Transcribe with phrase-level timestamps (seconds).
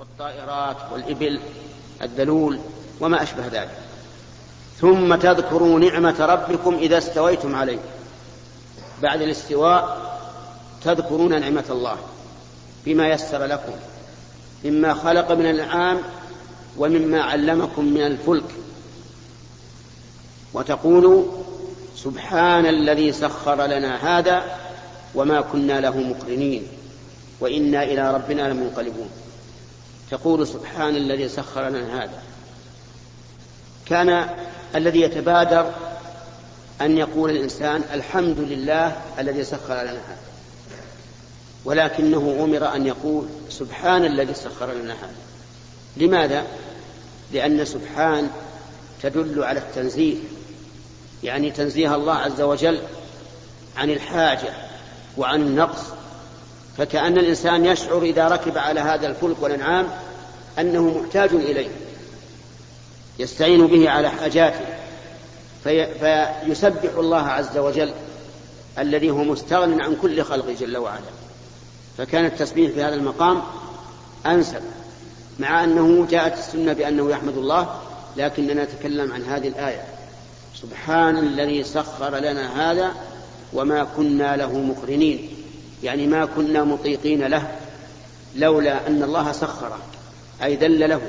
[0.00, 1.40] والطائرات والإبل
[2.02, 2.58] الذلول
[3.00, 3.78] وما أشبه ذلك.
[4.80, 7.78] ثم تذكروا نعمة ربكم إذا استويتم عليه.
[9.02, 9.98] بعد الاستواء
[10.84, 11.96] تذكرون نعمة الله
[12.86, 13.72] بما يسر لكم
[14.64, 15.98] مما خلق من الأنعام
[16.78, 18.54] ومما علمكم من الفلك.
[20.54, 21.26] وتقول
[21.96, 24.58] سبحان الذي سخر لنا هذا
[25.14, 26.66] وما كنا له مقرنين
[27.40, 29.10] وإنا إلى ربنا لمنقلبون.
[30.10, 32.22] تقول سبحان الذي سخر لنا هذا.
[33.86, 34.28] كان
[34.74, 35.72] الذي يتبادر
[36.80, 40.20] أن يقول الإنسان الحمد لله الذي سخر لنا هذا.
[41.64, 45.14] ولكنه أمر أن يقول سبحان الذي سخر لنا هذا.
[45.96, 46.44] لماذا؟
[47.32, 48.30] لأن سبحان
[49.02, 50.16] تدل على التنزيه
[51.22, 52.80] يعني تنزيه الله عز وجل
[53.76, 54.52] عن الحاجة
[55.16, 55.80] وعن النقص
[56.78, 59.86] فكأن الإنسان يشعر إذا ركب على هذا الفلك والأنعام
[60.58, 61.70] أنه محتاج إليه
[63.18, 64.64] يستعين به على حاجاته
[65.64, 65.86] في
[66.46, 67.92] فيسبح الله عز وجل
[68.78, 71.10] الذي هو مستغن عن كل خلقه جل وعلا.
[71.98, 73.42] فكان التسبيح في هذا المقام
[74.26, 74.62] أنسب
[75.38, 77.80] مع أنه جاءت السنة بأنه يحمد الله
[78.16, 79.84] لكننا نتكلم عن هذه الآية.
[80.62, 82.92] سبحان الذي سخر لنا هذا
[83.52, 85.28] وما كنا له مقرنين.
[85.82, 87.56] يعني ما كنا مطيقين له
[88.36, 89.78] لولا أن الله سخره
[90.42, 91.00] أي ذل له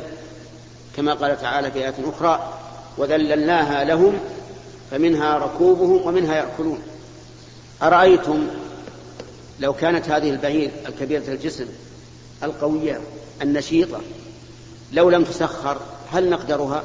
[0.96, 2.54] كما قال تعالى في آية أخرى
[2.98, 4.20] وذللناها لهم
[4.92, 6.80] فمنها ركوبهم ومنها يأكلون.
[7.84, 8.48] أرأيتم
[9.60, 11.68] لو كانت هذه البعير الكبيرة الجسم
[12.44, 13.02] القوية
[13.42, 14.02] النشيطة
[14.94, 15.78] لو لم تسخر
[16.12, 16.84] هل نقدرها؟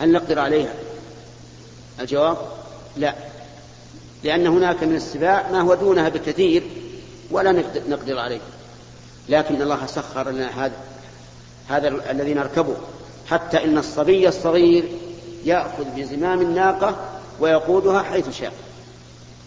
[0.00, 0.74] هل نقدر عليها؟
[2.00, 2.36] الجواب
[2.96, 3.14] لا.
[4.24, 6.62] لأن هناك من السباع ما هو دونها بكثير
[7.32, 7.52] ولا
[7.88, 8.40] نقدر عليه
[9.28, 10.76] لكن الله سخر لنا هذا
[11.68, 12.76] هذا الذي نركبه
[13.30, 14.84] حتى إن الصبي الصغير
[15.44, 16.96] يأخذ بزمام الناقة
[17.40, 18.52] ويقودها حيث شاء.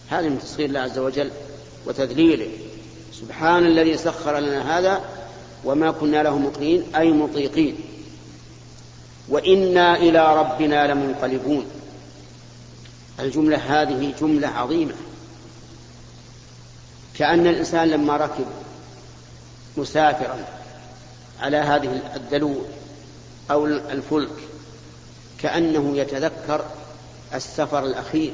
[0.08, 1.30] هذا من تسخير الله عز وجل
[1.86, 2.48] وتذليله.
[3.12, 5.00] سبحان الذي سخر لنا هذا
[5.64, 7.76] وما كنا له مقرين أي مطيقين.
[9.28, 11.66] وإنا إلى ربنا لمنقلبون.
[13.20, 14.94] الجملة هذه جملة عظيمة.
[17.18, 18.46] كأن الإنسان لما ركب
[19.76, 20.44] مسافرا
[21.40, 22.54] على هذه الدلو
[23.50, 24.30] أو الفلك
[25.38, 26.64] كأنه يتذكر
[27.34, 28.32] السفر الأخير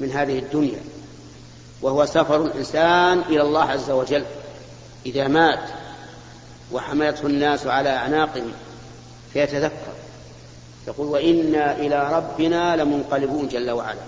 [0.00, 0.80] من هذه الدنيا
[1.82, 4.24] وهو سفر الإنسان إلى الله عز وجل.
[5.06, 5.60] إذا مات
[6.72, 8.52] وحملته الناس على أعناقهم
[9.32, 9.92] فيتذكر
[10.88, 14.00] يقول وإنا إلى ربنا لمنقلبون جل وعلا.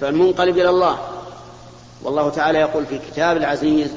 [0.00, 1.21] فالمنقلب إلى الله.
[2.02, 3.90] والله تعالى يقول في كتاب العزيز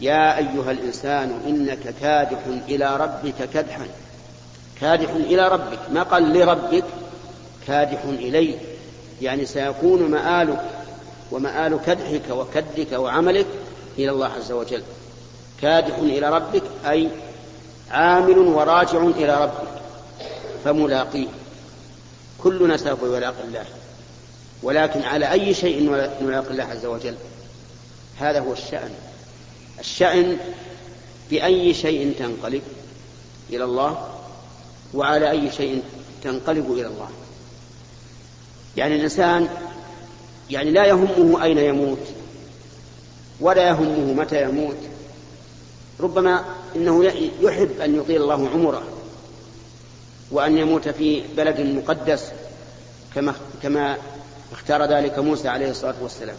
[0.00, 3.86] يا أيها الإنسان إنك كادح إلى ربك كدحا.
[4.80, 6.84] كادح إلى ربك ما قال لربك
[7.66, 8.58] كادح إليه.
[9.22, 10.60] يعني سيكون مآلك
[11.32, 13.46] ومآل كدحك وكدك وعملك
[13.98, 14.82] إلى الله عز وجل.
[15.62, 17.08] كادح إلى ربك أي
[17.90, 19.80] عامل وراجع إلى ربك
[20.64, 21.28] فملاقيه.
[22.38, 23.64] كلنا سوف يلاقي الله.
[24.62, 25.82] ولكن على أي شيء
[26.22, 27.14] نلاقي الله عز وجل؟
[28.18, 28.90] هذا هو الشأن.
[29.80, 30.36] الشأن
[31.30, 32.62] بأي شيء تنقلب
[33.50, 34.08] إلى الله
[34.94, 35.82] وعلى أي شيء
[36.22, 37.08] تنقلب إلى الله.
[38.76, 39.48] يعني الإنسان
[40.50, 42.06] يعني لا يهمه أين يموت
[43.40, 44.76] ولا يهمه متى يموت.
[46.00, 46.44] ربما
[46.76, 47.04] إنه
[47.40, 48.82] يحب أن يطيل الله عمره
[50.30, 52.32] وأن يموت في بلد مقدس
[53.14, 53.96] كما كما
[54.52, 56.36] اختار ذلك موسى عليه الصلاة والسلام.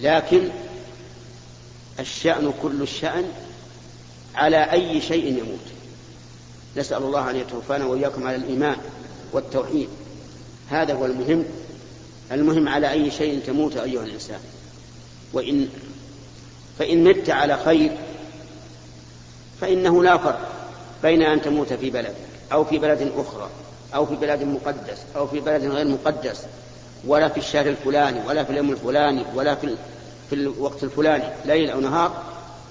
[0.00, 0.48] لكن
[2.00, 3.24] الشأن كل الشأن
[4.34, 5.66] على أي شيء يموت.
[6.76, 8.76] نسأل الله أن يتوفانا وإياكم على الإيمان
[9.32, 9.88] والتوحيد.
[10.70, 11.44] هذا هو المهم.
[12.32, 14.40] المهم على أي شيء تموت أيها الإنسان.
[15.32, 15.68] وإن
[16.78, 17.96] فإن مت على خير
[19.60, 20.52] فإنه لا فرق
[21.02, 22.14] بين أن تموت في بلد
[22.52, 23.50] أو في بلد أخرى
[23.94, 26.42] أو في بلد مقدس أو في بلد غير مقدس.
[27.06, 29.76] ولا في الشهر الفلاني ولا في اليوم الفلاني ولا في
[30.30, 32.22] في الوقت الفلاني ليل أو نهار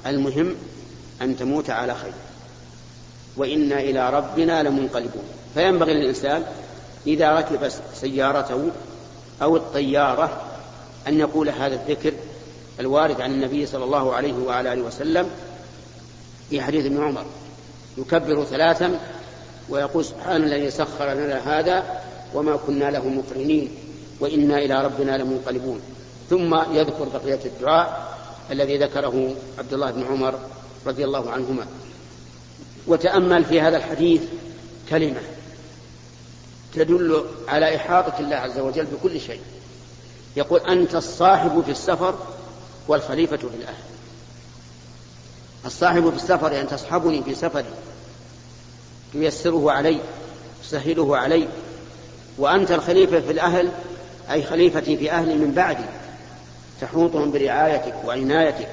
[0.05, 0.55] المهم
[1.21, 2.13] أن تموت على خير.
[3.37, 5.23] وإنا إلى ربنا لمنقلبون.
[5.53, 6.43] فينبغي للإنسان
[7.07, 8.71] إذا ركب سيارته
[9.41, 10.41] أو الطيارة
[11.07, 12.13] أن يقول هذا الذكر
[12.79, 15.29] الوارد عن النبي صلى الله عليه وعلى آله وسلم
[16.49, 17.25] في حديث ابن عمر.
[17.97, 18.99] يكبر ثلاثا
[19.69, 22.01] ويقول سبحان الذي سخر لنا هذا
[22.33, 23.69] وما كنا له مقرنين.
[24.19, 25.81] وإنا إلى ربنا لمنقلبون.
[26.29, 28.15] ثم يذكر بقية الدعاء
[28.51, 30.39] الذي ذكره عبد الله بن عمر
[30.87, 31.67] رضي الله عنهما.
[32.87, 34.21] وتأمل في هذا الحديث
[34.89, 35.21] كلمة
[36.73, 39.41] تدل على إحاطة الله عز وجل بكل شيء.
[40.35, 42.15] يقول أنت الصاحب في السفر
[42.87, 43.83] والخليفة في الأهل.
[45.65, 47.73] الصاحب في السفر يعني تصحبني في سفري.
[49.13, 49.99] تيسره علي
[50.63, 51.47] تسهله علي.
[52.37, 53.71] وأنت الخليفة في الأهل
[54.31, 55.85] أي خليفتي في أهلي من بعدي
[56.81, 58.67] تحوطهم برعايتك وعنايتك.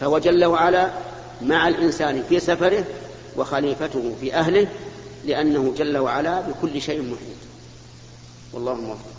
[0.00, 0.90] فهو جل وعلا
[1.42, 2.84] مع الإنسان في سفره
[3.36, 4.68] وخليفته في أهله
[5.24, 7.38] لأنه جل وعلا بكل شيء محيط.
[8.52, 9.10] والله موفق.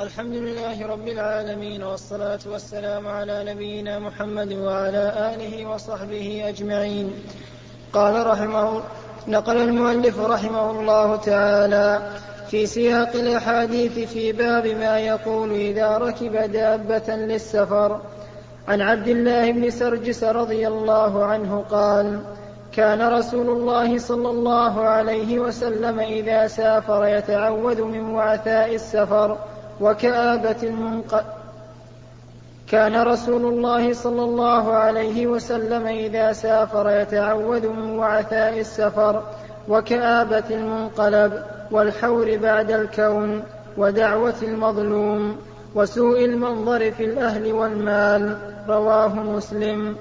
[0.00, 7.12] الحمد لله رب العالمين والصلاة والسلام على نبينا محمد وعلى آله وصحبه أجمعين.
[7.92, 8.82] قال رحمه
[9.28, 12.12] نقل المؤلف رحمه الله تعالى
[12.50, 18.00] في سياق الأحاديث في باب ما يقول إذا ركب دابة للسفر.
[18.68, 22.20] عن عبد الله بن سرجس رضي الله عنه قال
[22.72, 29.36] كان رسول الله صلى الله عليه وسلم إذا سافر يتعوذ من وعثاء السفر
[29.80, 31.24] وكآبة المنق
[32.68, 39.22] كان رسول الله صلى الله عليه وسلم إذا سافر يتعوذ من وعثاء السفر
[39.68, 41.42] وكآبة المنقلب.
[41.70, 43.42] والحور بعد الكون
[43.76, 45.36] ودعوة المظلوم
[45.74, 48.38] وسوء المنظر في الأهل والمال.
[48.68, 49.96] رواه مسلم.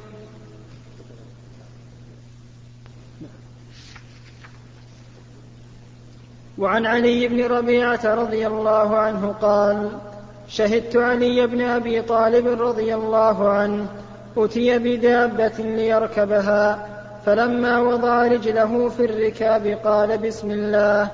[6.58, 9.90] وعن علي بن ربيعة رضي الله عنه قال
[10.48, 13.88] شهدت علي بن أبي طالب رضي الله عنه
[14.38, 16.88] أتي بدابة ليركبها
[17.26, 21.10] فلما وضع رجله في الركاب قال بسم الله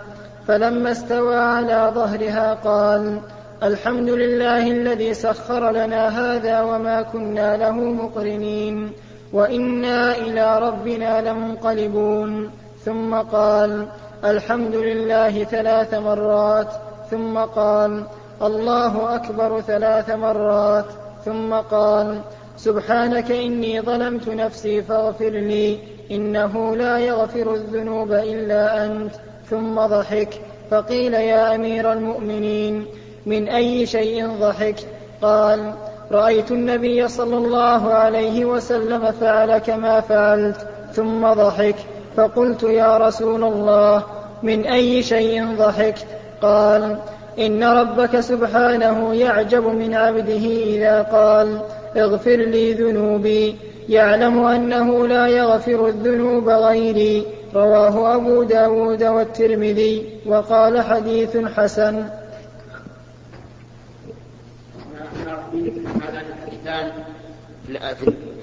[0.48, 3.20] فلما استوى على ظهرها قال
[3.64, 8.92] الحمد لله الذي سخر لنا هذا وما كنا له مقرنين
[9.34, 12.52] وإنا إلى ربنا لمنقلبون.
[12.86, 13.88] ثم قال
[14.26, 16.68] الحمد لله ثلاث مرات.
[17.12, 18.04] ثم قال
[18.42, 20.86] الله أكبر ثلاث مرات.
[21.26, 22.22] ثم قال
[22.58, 25.80] سبحانك إني ظلمت نفسي فاغفر لي
[26.12, 29.31] إنه لا يغفر الذنوب إلا أنت.
[29.52, 30.30] ثم ضحك
[30.72, 32.86] فقيل يا أمير المؤمنين
[33.26, 34.86] من أي شيء ضحكت
[35.22, 35.74] قال
[36.12, 41.76] رأيت النبي صلى الله عليه وسلم فعل كما فعلت ثم ضحك
[42.18, 44.04] فقلت يا رسول الله
[44.44, 46.06] من أي شيء ضحكت
[46.42, 46.98] قال
[47.40, 51.60] إن ربك سبحانه يعجب من عبده إذا قال
[51.98, 53.56] اغفر لي ذنوبي.
[53.90, 57.26] يعلم أنه لا يغفر الذنوب غيري.
[57.56, 62.10] رواه أبو داود والترمذي وقال حديث حسن.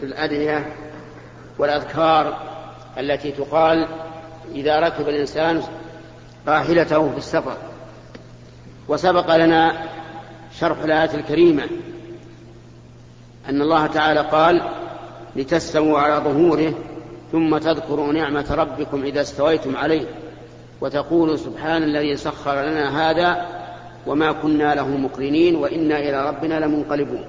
[0.01, 0.67] في الأدعية
[1.59, 2.39] والأذكار
[2.99, 3.87] التي تقال
[4.55, 5.63] إذا ركب الإنسان
[6.49, 7.57] راحلته في السفر
[8.89, 9.73] وسبق لنا
[10.59, 11.63] شرح الآية الكريمة
[13.49, 14.63] أن الله تعالى قال
[15.39, 16.73] لتستووا على ظهوره
[17.33, 20.05] ثم تذكروا نعمة ربكم إذا استويتم عليه
[20.81, 23.47] وتقولوا سبحان الذي سخر لنا هذا
[24.07, 27.25] وما كنا له مقرنين وإنا إلى ربنا لمنقلبون.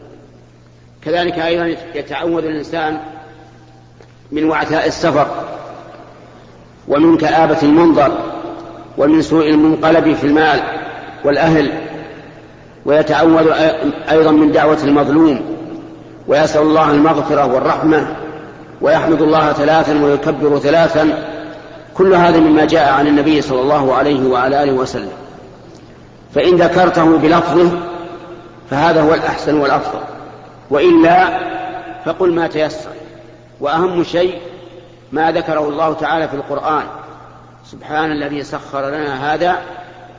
[1.02, 3.00] كذلك أيضا يتعوذ الإنسان
[4.32, 5.28] من وعثاء السفر
[6.88, 8.18] ومن كآبة المنظر
[8.98, 10.62] ومن سوء المنقلب في المال
[11.24, 11.72] والأهل
[12.86, 13.48] ويتعوذ
[14.12, 15.59] أيضا من دعوة المظلوم
[16.29, 18.15] ويسأل الله المغفرة والرحمة
[18.81, 21.27] ويحمد الله ثلاثا ويكبر ثلاثا.
[21.93, 25.12] كل هذا مما جاء عن النبي صلى الله عليه وعلى آله وسلم.
[26.36, 27.71] فإن ذكرته بلفظه
[28.69, 30.00] فهذا هو الأحسن والأفضل.
[30.69, 31.39] وإلا
[32.05, 32.89] فقل ما تيسر.
[33.59, 34.33] وأهم شيء
[35.12, 36.83] ما ذكره الله تعالى في القرآن.
[37.65, 39.55] سبحان الذي سخر لنا هذا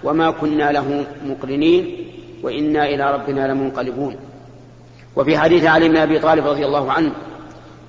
[0.05, 2.07] وما كنا له مقرنين
[2.43, 4.17] وإنا إلى ربنا لمنقلبون.
[5.17, 7.13] وفي حديث علي بن أبي طالب رضي الله عنه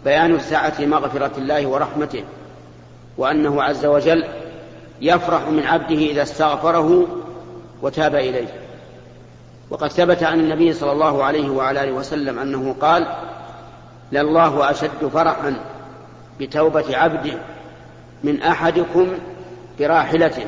[0.06, 2.24] بيان سعة مغفرة الله ورحمته
[3.18, 4.26] وأنه عز وجل
[5.02, 7.08] يفرح من عبده إذا استغفره
[7.82, 8.48] وتاب إليه.
[9.70, 13.08] وقد ثبت عن النبي صلى الله عليه وعلى آله وسلم أنه قال
[14.12, 15.56] لله أشد فرحا
[16.40, 17.34] بتوبة عبده
[18.24, 19.08] من أحدكم
[19.80, 20.46] براحلته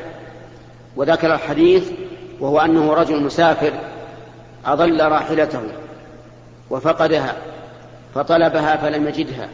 [0.96, 1.90] وذكر الحديث
[2.40, 3.72] وهو أنه رجل مسافر
[4.66, 5.60] أضل راحلته.
[6.70, 7.36] وفقدها
[8.14, 9.48] فطلبها فلم يجدها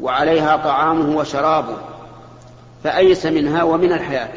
[0.00, 1.76] وعليها طعامه وشرابه
[2.84, 4.32] فأيس منها ومن الحياة.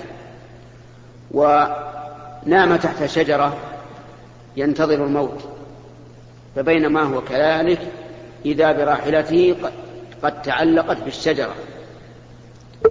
[1.32, 3.58] ونام تحت شجرة
[4.58, 5.44] ينتظر الموت
[6.56, 7.80] فبينما هو كذلك
[8.46, 9.56] إذا براحلته
[10.24, 11.56] قد تعلقت بالشجرة.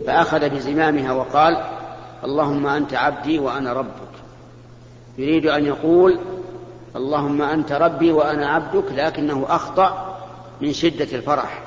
[0.07, 1.65] فأخذ بزمامها وقال
[2.25, 4.15] اللهم أنت عبدي وأنا ربك.
[5.19, 6.19] يريد أن يقول
[6.97, 10.19] اللهم أنت ربي وأنا عبدك لكنه أخطأ
[10.61, 11.63] من شدة الفرح.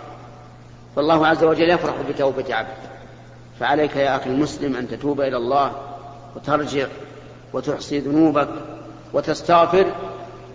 [0.95, 2.87] فالله عز وجل يفرح بتوبة عبده
[3.59, 5.71] فعليك يا أخي المسلم أن تتوب إلى الله
[6.35, 6.87] وترجع
[7.53, 8.49] وتحصي ذنوبك
[9.13, 9.85] وتستغفر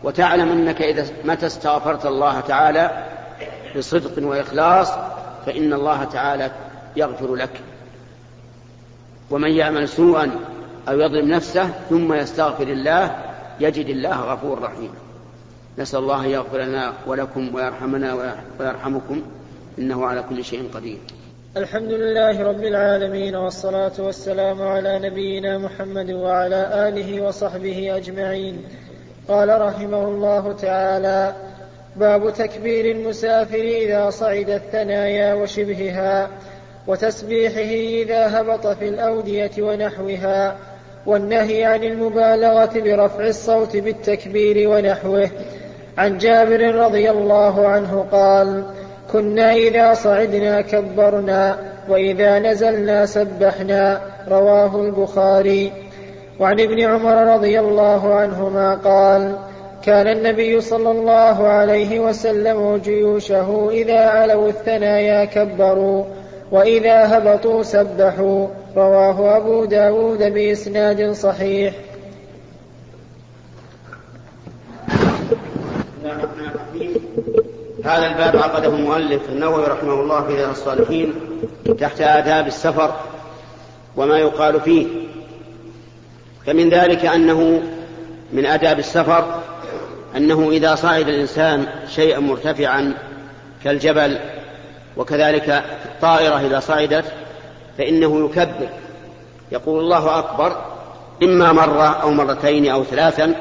[0.05, 3.07] وتعلم أنك إذا متى استغفرت الله تعالى
[3.77, 4.91] بصدق وإخلاص
[5.47, 6.51] فإن الله تعالى
[6.97, 7.61] يغفر لك.
[9.31, 10.31] ومن يعمل سوءا
[10.89, 13.32] أو يظلم نفسه ثم يستغفر الله
[13.63, 14.95] يجد الله غفور رحيما
[15.79, 19.23] نسأل الله يغفر لنا ولكم ويرحمنا ويرحمكم.
[19.79, 20.99] إنه على كل شيء قدير.
[21.57, 28.65] الحمد لله رب العالمين والصلاة والسلام على نبينا محمد وعلى آله وصحبه أجمعين.
[29.29, 31.35] قال رحمه الله تعالى
[31.97, 36.29] باب تكبير المسافر إذا صعد الثنايا وشبهها
[36.87, 40.57] وتسبيحه إذا هبط في الأودية ونحوها
[41.07, 45.31] والنهي عن المبالغة برفع الصوت بالتكبير ونحوه.
[45.99, 48.65] عن جابر رضي الله عنه قال
[49.13, 55.73] كنا إذا صعدنا كبرنا وإذا نزلنا سبحنا رواه البخاري.
[56.41, 59.37] وعن ابن عمر رضي الله عنهما قال
[59.83, 66.05] كان النبي صلى الله عليه وسلم وجيوشه إذا علوا الثنايا كبروا
[66.53, 71.75] وإذا هبطوا سبحوا رواه أبو داود بإسناد صحيح.
[77.85, 81.15] هذا الباب عقده المؤلف النووي رحمه الله في الصالحين
[81.81, 82.95] تحت آداب السفر
[83.97, 84.87] وما يقال فيه.
[86.47, 87.63] فمن ذلك أنه
[88.33, 89.41] من آداب السفر
[90.17, 92.95] أنه إذا صعد الإنسان شيئا مرتفعا
[93.65, 94.19] كالجبل
[94.97, 97.05] وكذلك الطائرة إذا صعدت
[97.79, 98.69] فإنه يكبر.
[99.53, 100.57] يقول الله أكبر
[101.23, 103.35] إما مرة أو مرتين أو ثلاثا.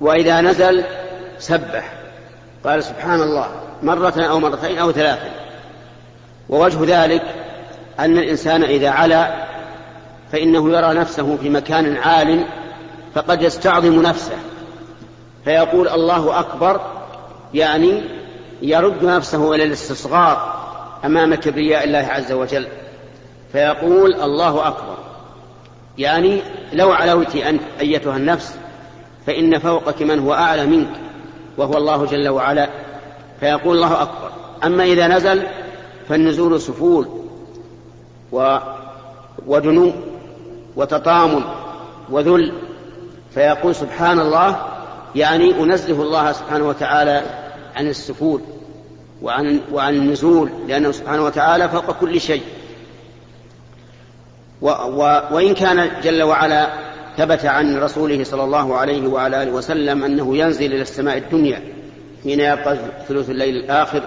[0.00, 0.84] وإذا نزل
[1.38, 1.92] سبح.
[2.64, 3.48] قال سبحان الله
[3.82, 5.30] مرة أو مرتين أو ثلاثا.
[6.48, 7.22] ووجه ذلك
[8.00, 9.46] أن الإنسان إذا علا
[10.32, 12.44] فإنه يرى نفسه في مكان عال
[13.14, 14.36] فقد يستعظم نفسه.
[15.44, 16.80] فيقول الله أكبر
[17.54, 18.02] يعني
[18.62, 20.57] يرد نفسه إلى الاستصغار
[21.04, 22.66] أمام كبرياء الله عز وجل.
[23.52, 24.96] فيقول الله أكبر.
[25.98, 26.40] يعني
[26.72, 28.54] لو علوت أنت أيتها النفس
[29.26, 30.90] فإن فوقك من هو أعلى منك
[31.56, 32.68] وهو الله جل وعلا.
[33.40, 34.30] فيقول الله أكبر.
[34.64, 35.42] أما إذا نزل
[36.08, 37.08] فالنزول سفول
[38.32, 38.58] و
[39.46, 39.92] ودنو
[40.76, 41.42] وتطامن
[42.10, 42.52] وذل.
[43.34, 44.56] فيقول سبحان الله
[45.14, 47.22] يعني أنزه الله سبحانه وتعالى
[47.76, 48.40] عن السفول.
[49.22, 52.42] وعن, وعن النزول لأنه سبحانه وتعالى فوق كل شيء.
[54.62, 56.68] و و وإن كان جل وعلا
[57.16, 61.62] ثبت عن رسوله صلى الله عليه وعلى آله وسلم أنه ينزل إلى السماء الدنيا
[62.22, 64.02] حين يبقى ثلث الليل الآخر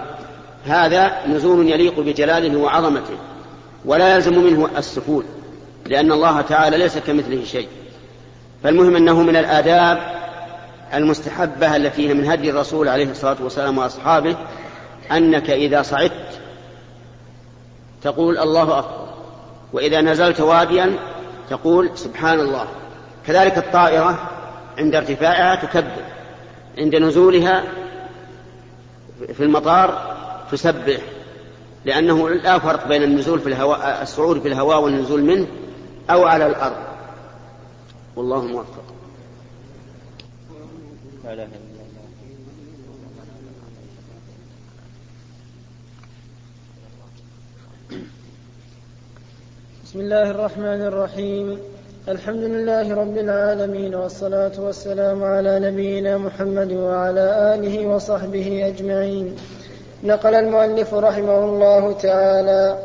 [0.64, 3.16] هذا نزول يليق بجلاله وعظمته
[3.84, 5.24] ولا يلزم منه السفول
[5.86, 7.68] لأن الله تعالى ليس كمثله شيء.
[8.62, 9.98] فالمهم أنه من الآداب
[10.94, 14.36] المستحبة التي هي من هدي الرسول عليه الصلاة والسلام وأصحابه
[15.10, 16.40] أنك إذا صعدت
[18.02, 19.08] تقول الله أكبر
[19.72, 20.98] وإذا نزلت واديا
[21.50, 22.66] تقول سبحان الله.
[23.26, 24.30] كذلك الطائرة
[24.78, 26.04] عند ارتفاعها تكبر
[26.78, 27.64] عند نزولها
[29.34, 30.16] في المطار
[30.52, 31.00] تسبح
[31.84, 35.46] لأنه لا فرق بين النزول في الهواء الصعود في الهواء والنزول منه
[36.10, 36.76] أو على الأرض.
[38.16, 38.84] والله موفق.
[49.92, 51.58] بسم الله الرحمن الرحيم.
[52.08, 59.36] الحمد لله رب العالمين والصلاة والسلام على نبينا محمد وعلى آله وصحبه أجمعين.
[60.04, 62.78] نقل المؤلف رحمه الله تعالى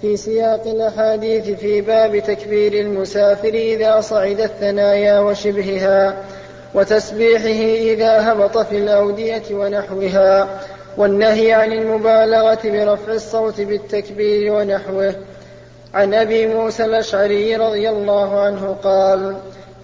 [0.00, 6.16] في سياق الأحاديث في باب تكبير المسافر إذا صعد الثنايا وشبهها
[6.74, 10.60] وتسبيحه إذا هبط في الأودية ونحوها
[10.96, 15.14] والنهي عن المبالغة برفع الصوت بالتكبير ونحوه
[15.94, 19.36] عن أبي موسى الأشعري رضي الله عنه قال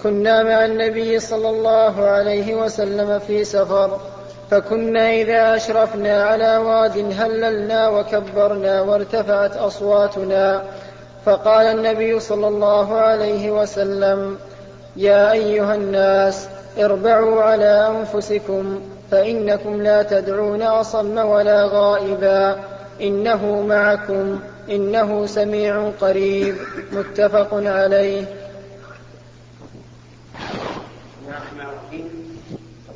[0.03, 3.99] كنا مع النبي صلى الله عليه وسلم في سفر
[4.51, 10.63] فكنا إذا أشرفنا على واد هللنا وكبرنا وارتفعت أصواتنا
[11.25, 14.39] فقال النبي صلى الله عليه وسلم
[14.97, 16.49] يا أيها الناس
[16.79, 22.57] اربعوا على أنفسكم فإنكم لا تدعون أصم ولا غائبا
[23.01, 24.41] إنه معكم.
[24.71, 26.57] إنه سميع قريب.
[26.93, 28.25] متفق عليه.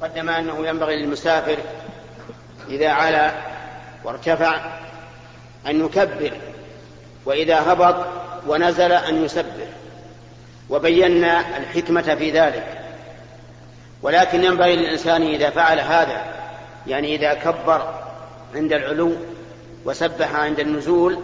[0.01, 1.57] تقدم أنه ينبغي للمسافر
[2.69, 3.33] إذا علا
[4.05, 4.61] وارتفع
[5.67, 6.33] أن يكبر
[7.25, 7.97] وإذا هبط
[8.47, 9.67] ونزل أن يسبح.
[10.71, 12.81] وبينا الحكمة في ذلك.
[14.03, 16.25] ولكن ينبغي للإنسان إذا فعل هذا
[16.87, 17.95] يعني إذا كبر
[18.55, 19.13] عند العلو
[19.85, 21.19] وسبح عند النزول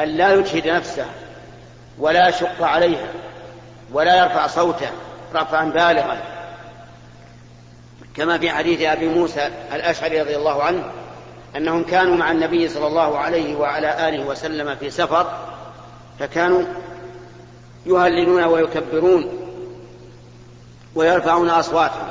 [0.00, 1.06] أن لا يجهد نفسه
[1.98, 3.08] ولا يشق عليها
[3.92, 4.90] ولا يرفع صوته
[5.34, 6.18] رفعا بالغا.
[8.16, 10.84] كما في حديث أبي موسى الأشعري رضي الله عنه
[11.56, 15.26] أنهم كانوا مع النبي صلى الله عليه وعلى آله وسلم في سفر
[16.18, 16.62] فكانوا
[17.86, 19.28] يهللون ويكبرون
[20.94, 22.08] ويرفعون أصواتهم.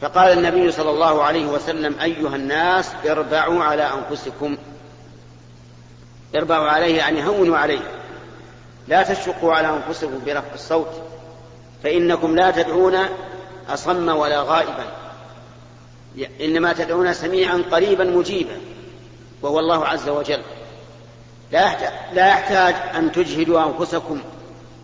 [0.00, 4.56] فقال النبي صلى الله عليه وسلم أيها الناس اربعوا على أنفسكم.
[6.34, 7.80] اربعوا عليه يعني هونوا عليه
[8.88, 11.02] لا تشقوا على أنفسكم برفع الصوت
[11.84, 12.96] فإنكم لا تدعون
[13.68, 14.86] أصم ولا غائبا.
[16.40, 18.60] إنما تدعون سميعا قريبا مجيبا
[19.42, 20.42] وهو الله عز وجل.
[21.52, 24.20] لا يحتاج, لا يحتاج أن تجهدوا أنفسكم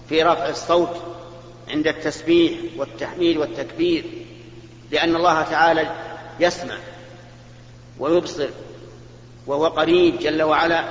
[0.08, 0.96] في رفع الصوت
[1.70, 4.04] عند التسبيح والتحميد والتكبير
[4.90, 5.90] لأن الله تعالى
[6.40, 6.74] يسمع
[7.98, 8.48] ويبصر
[9.46, 10.84] وهو قريب جل وعلا.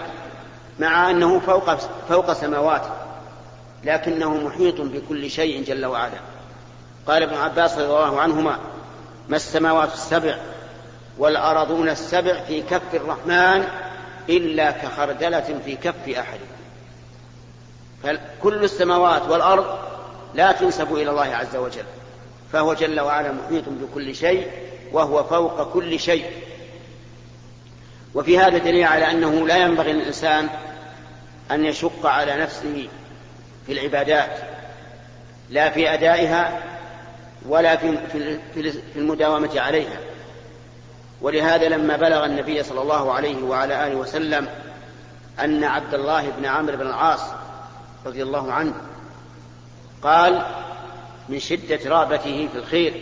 [0.79, 1.75] مع أنه فوق
[2.09, 2.89] فوق سماواته
[3.83, 6.19] لكنه محيط بكل شيء جل وعلا.
[7.07, 8.59] قال ابن عباس رضي الله عنهما
[9.29, 10.37] ما السماوات السبع
[11.17, 13.67] والأرضون السبع في كف الرحمن
[14.29, 16.39] إلا كخردلة في كف أحد؟
[18.03, 19.65] فكل السماوات والأرض
[20.33, 21.85] لا تنسب إلى الله عز وجل
[22.53, 24.51] فهو جل وعلا محيط بكل شيء
[24.91, 26.25] وهو فوق كل شيء.
[28.15, 30.49] وفي هذا دليل على أنه لا ينبغي للإنسان
[31.51, 32.87] أن يشق على نفسه
[33.65, 34.37] في العبادات
[35.49, 36.63] لا في أدائها
[37.47, 37.97] ولا في
[38.53, 39.97] في المداومة عليها.
[41.21, 44.47] ولهذا لما بلغ النبي صلى الله عليه وعلى آله وسلم
[45.39, 47.21] أن عبد الله بن عمرو بن العاص
[48.05, 48.73] رضي الله عنه
[50.01, 50.45] قال
[51.29, 53.01] من شدة رغبته في الخير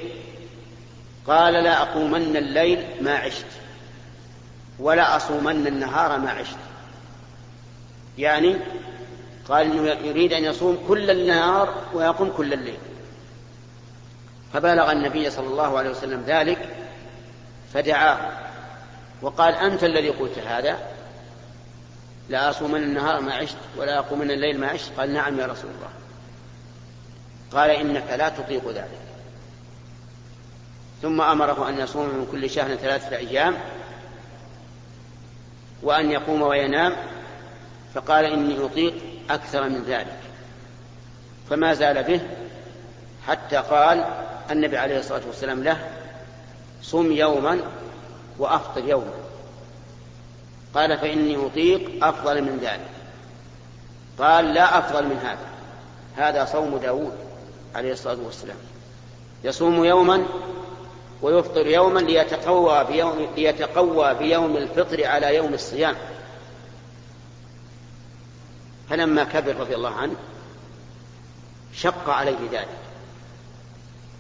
[1.28, 3.46] قال لا أقومن الليل ما عشت.
[4.80, 6.58] ولا أصومن النهار ما عشت.
[8.18, 8.58] يعني
[9.50, 12.78] قال إنه يريد أن يصوم كل النهار ويقوم كل الليل.
[14.54, 16.70] فبلغ النبي صلى الله عليه وسلم ذلك
[17.74, 18.32] فدعاه
[19.22, 20.78] وقال أنت الذي قلت هذا؟
[22.30, 24.92] لا أصومن النهار ما عشت ولا أقومن الليل ما عشت.
[24.98, 25.90] قال نعم يا رسول الله.
[27.52, 29.00] قال إنك لا تطيق ذلك.
[31.02, 33.58] ثم أمره أن يصوم من كل شهر ثلاثة أيام
[35.84, 36.96] وأن يقوم وينام
[37.94, 38.94] فقال إني أطيق
[39.30, 40.20] أكثر من ذلك.
[41.50, 42.22] فما زال به
[43.28, 44.06] حتى قال
[44.52, 45.90] النبي عليه الصلاة والسلام له
[46.82, 47.60] صم يوما
[48.40, 49.14] وأفطر يوما.
[50.74, 52.90] قال فإني أطيق أفضل من ذلك.
[54.20, 55.48] قال لا أفضل من هذا.
[56.18, 57.14] هذا صوم داود
[57.76, 58.58] عليه الصلاة والسلام.
[59.44, 60.26] يصوم يوما
[61.24, 65.96] ويفطر يوما ليتقوى بيوم, ليتقوى بيوم الفطر على يوم الصيام.
[68.90, 70.16] فلما كبر رضي الله عنه
[71.74, 72.78] شق عليه ذلك.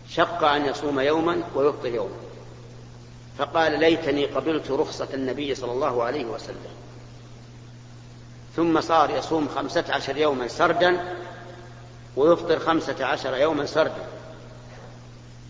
[0.09, 2.15] شق أن يصوم يوما ويفطر يوما.
[3.37, 6.73] فقال ليتني قبلت رخصة النبي صلى الله عليه وسلم.
[8.55, 11.17] ثم صار يصوم خمسة عشر يوما سردا
[12.15, 14.07] ويفطر خمسة عشر يوما سردا.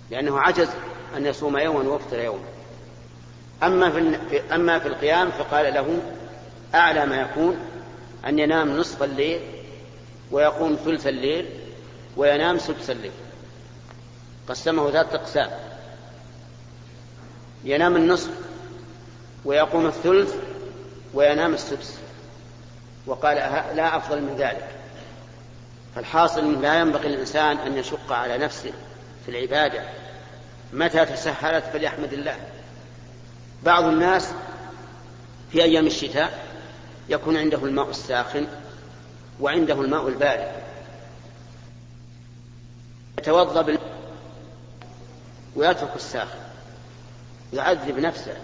[0.09, 0.69] لأنه عجز.
[1.17, 2.45] أن يصوم يوما ويفطر يوما
[3.63, 5.99] أما في, أما في القيام فقال له
[6.76, 7.58] أعلى ما يكون
[8.26, 9.41] أن ينام نصف الليل
[10.32, 11.49] ويقوم ثلث الليل
[12.17, 13.12] وينام سدس الليل.
[14.49, 15.49] قسمه ذات أقسام.
[17.63, 18.32] ينام النصف
[19.45, 20.36] ويقوم الثلث
[21.13, 21.97] وينام السدس.
[23.08, 23.36] وقال
[23.76, 24.69] لا أفضل من ذلك.
[25.95, 28.71] فالحاصل لا ينبغي للإنسان أن يشق على نفسه
[29.26, 29.84] في العبادة
[30.73, 32.38] متى تسهلت فليحمد الله.
[33.63, 34.31] بعض الناس
[35.51, 36.45] في أيام الشتاء
[37.09, 38.47] يكون عنده الماء الساخن
[39.39, 40.51] وعنده الماء البارد.
[43.19, 43.79] يتوضأ بال...
[45.55, 46.39] ويترك الساخن.
[47.53, 48.38] يعذب نفسه.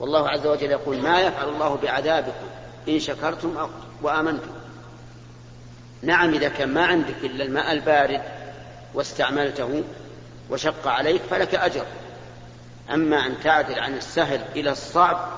[0.00, 2.46] والله عز وجل يقول ما يفعل الله بعذابكم
[2.88, 3.68] إن شكرتم
[4.02, 4.50] وآمنتم.
[6.02, 8.22] نعم إذا كان ما عندك إلا الماء البارد
[8.94, 9.82] واستعملته
[10.50, 11.84] وشق عليك فلك أجر.
[12.90, 15.28] أما أن تعدل عن السهل إلى الصعب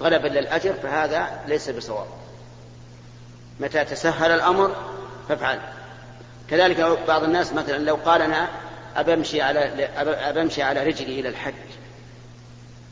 [0.00, 2.06] طلبا للأجر فهذا ليس بصواب.
[3.60, 4.76] متى تسهل الأمر
[5.28, 5.60] فافعل.
[6.50, 8.48] كذلك بعض الناس مثلا لو قال أنا
[8.96, 9.88] أبمشي على
[10.30, 11.54] أبمشي على رجلي إلى الحج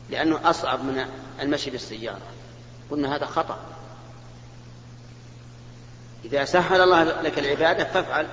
[0.09, 1.05] لأنه أصعب من
[1.41, 2.21] المشي بالسيارة.
[2.91, 3.57] قلنا هذا خطأ.
[6.25, 8.27] إذا سهل الله لك العبادة فافعل.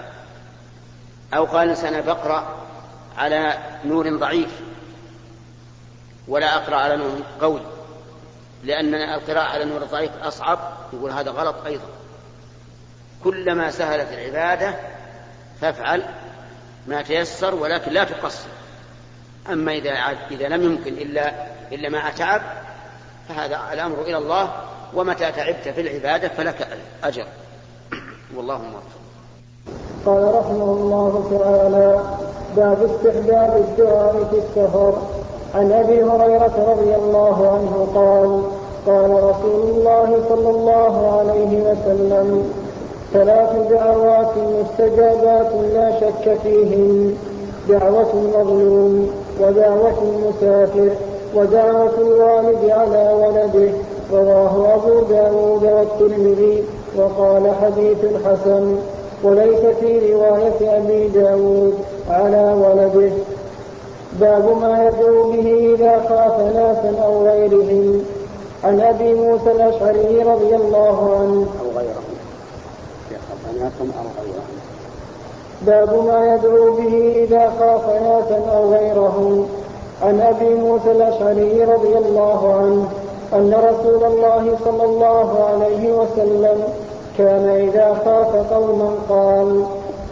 [1.34, 2.67] أو قال الإنسان بقرأ
[3.18, 4.60] على نور ضعيف.
[6.28, 7.60] ولا أقرأ على نور قوي
[8.64, 10.58] لأن القراءة على نور ضعيف أصعب
[10.92, 11.88] يقول هذا غلط أيضا.
[13.24, 14.74] كلما سهلت العبادة
[15.60, 16.04] فافعل
[16.86, 18.48] ما تيسر ولكن لا تقصر.
[19.52, 19.90] أما إذا
[20.30, 21.32] إذا لم يمكن إلا
[21.72, 22.42] إلا مع تعب
[23.28, 24.52] فهذا الأمر إلى الله
[24.94, 27.26] ومتى تعبت في العبادة فلك أجر.
[28.34, 28.98] والله موفق.
[30.06, 34.92] قال رحمه الله تعالى باب استحباب الدعاء في السفر.
[35.54, 38.42] عن أبي هريرة رضي الله عنه قال
[38.86, 42.52] قال رسول الله صلى الله عليه وسلم
[43.12, 47.14] ثلاث دعوات مستجابات لا شك فيهن
[47.68, 50.90] دعوة المظلوم ودعوة المسافر
[51.34, 53.72] ودعوة الوالد على ولده.
[54.12, 56.64] رواه أبو داود والترمذي
[56.96, 58.76] وقال حديث حسن.
[59.22, 61.74] وليس في رواية أبي داود
[62.10, 63.12] على ولده.
[64.20, 68.04] باب ما يدعو به إذا خاف ناسا أو غيرهم
[68.64, 71.46] عن أبي موسى الأشعري رضي الله عنه.
[71.60, 72.18] أو غيرهم
[73.80, 74.58] أو غيرهم
[75.62, 79.48] باب ما يدعو به إذا خاف ناسا أو غيرهم
[80.02, 82.88] عن أبي موسى الأشعري رضي الله عنه
[83.32, 86.64] أن رسول الله صلى الله عليه وسلم
[87.18, 89.64] كان إذا خاف قوما قال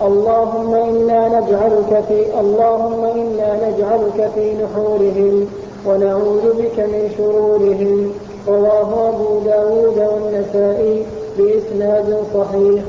[0.02, 5.46] اللهم إنا نجعلك في اللهم إنا نجعلك في نحورهم
[5.86, 8.12] ونعوذ بك من شرورهم.
[8.48, 11.06] رواه أبو داود والنسائي
[11.38, 12.82] بإسناد صحيح.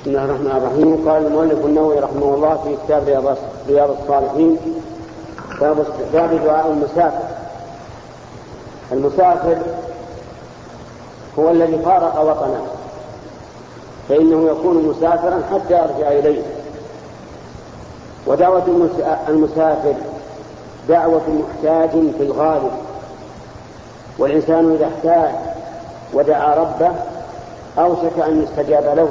[0.00, 1.08] بسم الله الرحمن الرحيم.
[1.08, 3.02] قال المؤلف النووي رحمه الله في كتاب
[3.68, 4.56] رياض الصالحين
[5.60, 7.28] باب استحباب دعاء المسافر.
[8.92, 9.58] المسافر
[11.38, 12.66] هو الذي فارق وطنه.
[14.08, 16.42] فإنه يكون مسافرا حتى يرجع إليه.
[18.26, 18.62] ودعوة
[19.28, 19.94] المسافر
[20.88, 22.72] دعوة محتاج في الغالب.
[24.18, 25.34] والإنسان إذا احتاج
[26.14, 26.92] ودعا ربه
[27.78, 29.08] أوشك أن يستجاب له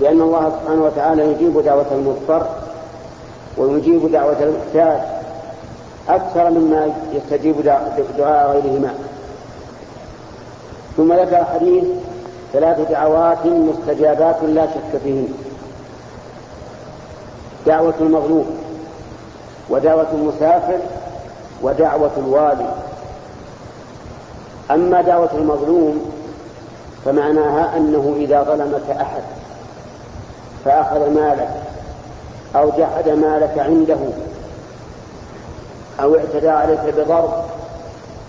[0.00, 2.46] لأن الله سبحانه وتعالى يجيب دعوة المضطر
[3.58, 5.00] ويجيب دعوة المحتاج
[6.08, 7.62] أكثر مما يستجيب
[8.18, 8.94] دعاء غيرهما.
[11.00, 11.84] ثم ذكر حديث
[12.52, 15.28] ثلاث دعوات مستجابات لا شك فيهن.
[17.66, 18.58] دعوة المظلوم
[19.70, 20.78] ودعوة المسافر
[21.62, 22.74] ودعوة الوالي.
[24.70, 26.12] أما دعوة المظلوم
[27.04, 29.22] فمعناها أنه إذا ظلمك أحد
[30.64, 31.50] فأخذ مالك
[32.56, 33.98] أو جحد مالك عنده
[36.02, 37.44] أو اعتدى عليك بضرب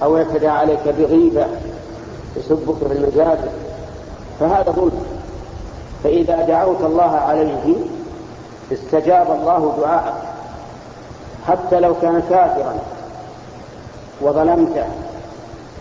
[0.03, 1.45] أو اعتدى عليك بغيبة
[2.37, 3.51] يسبك في المجالس
[4.39, 5.05] فهذا ظلم.
[6.03, 7.75] فإذا دعوت الله عليه
[8.71, 10.13] استجاب الله دعاءك.
[11.47, 12.75] حتى لو كان كافرا
[14.21, 14.85] وظلمته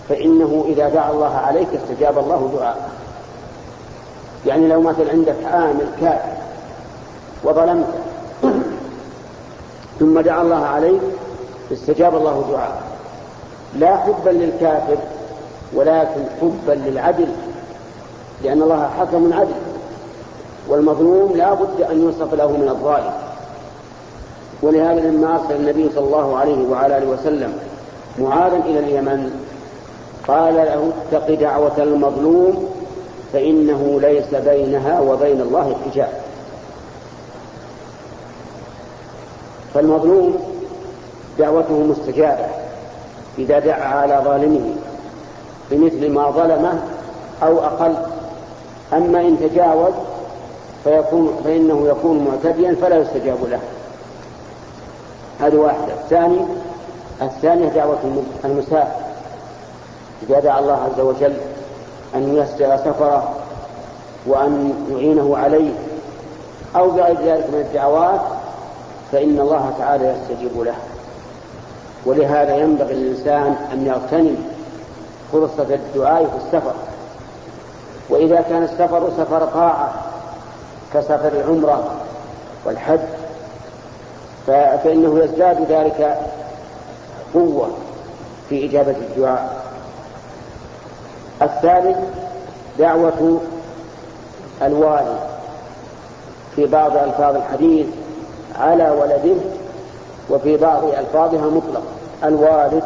[0.09, 2.91] فإنه إذا دعا الله عليك استجاب الله دعاءك.
[4.47, 6.33] يعني لو مثل عندك عامل كافر
[7.45, 8.01] وظلمته
[10.01, 11.01] ثم دعا الله عليك
[11.73, 12.83] استجاب الله دعاء
[13.75, 14.97] لا حبا للكافر
[15.75, 17.29] ولكن حبا للعدل
[18.45, 19.55] لأن الله حكم عدل
[20.69, 23.13] والمظلوم لا بد أن يوصف له من الظالم.
[24.63, 27.59] ولهذا لما أرسل النبي صلى الله عليه وعلى آله وسلم
[28.19, 29.31] معاذا إلى اليمن
[30.29, 32.69] قال له اتق دعوة المظلوم
[33.33, 36.13] فإنه ليس بينها وبين الله حجاب.
[39.75, 40.39] فالمظلوم
[41.39, 42.47] دعوته مستجابة
[43.39, 44.75] إذا دعا على ظالمه.
[45.71, 46.83] بمثل ما ظلمه
[47.43, 47.95] أو أقل.
[48.93, 49.93] أما إن تجاوز
[50.85, 53.61] فيكون فإنه يكون معتديا فلا يستجاب له.
[55.41, 55.93] هذه واحدة.
[55.93, 56.41] الثاني
[57.23, 57.99] الثانية دعوة
[58.45, 59.01] المسافر
[60.29, 61.35] إذا دعا الله عز وجل
[62.15, 63.35] أن يسر سفره
[64.27, 65.73] وأن يعينه عليه
[66.77, 68.21] أو بغير ذلك من الدعوات
[69.13, 70.75] فإن الله تعالى يستجيب له.
[72.07, 74.50] ولهذا ينبغي للإنسان أن يغتنم
[75.33, 76.73] فرصة الدعاء في السفر.
[78.09, 79.93] وإذا كان السفر سفر طاعة
[80.95, 81.91] كسفر عمرة
[82.65, 83.01] والحج
[84.47, 86.19] فإنه يزداد ذلك
[87.35, 87.69] قوة
[88.49, 89.63] في إجابة الدعاء.
[91.43, 91.99] الثالث
[92.79, 93.41] دعوة
[94.63, 95.19] الوالد
[96.57, 97.87] في بعض ألفاظ الحديث
[98.61, 99.37] على ولده
[100.31, 101.83] وفي بعض ألفاظها مطلق.
[102.25, 102.83] الوالد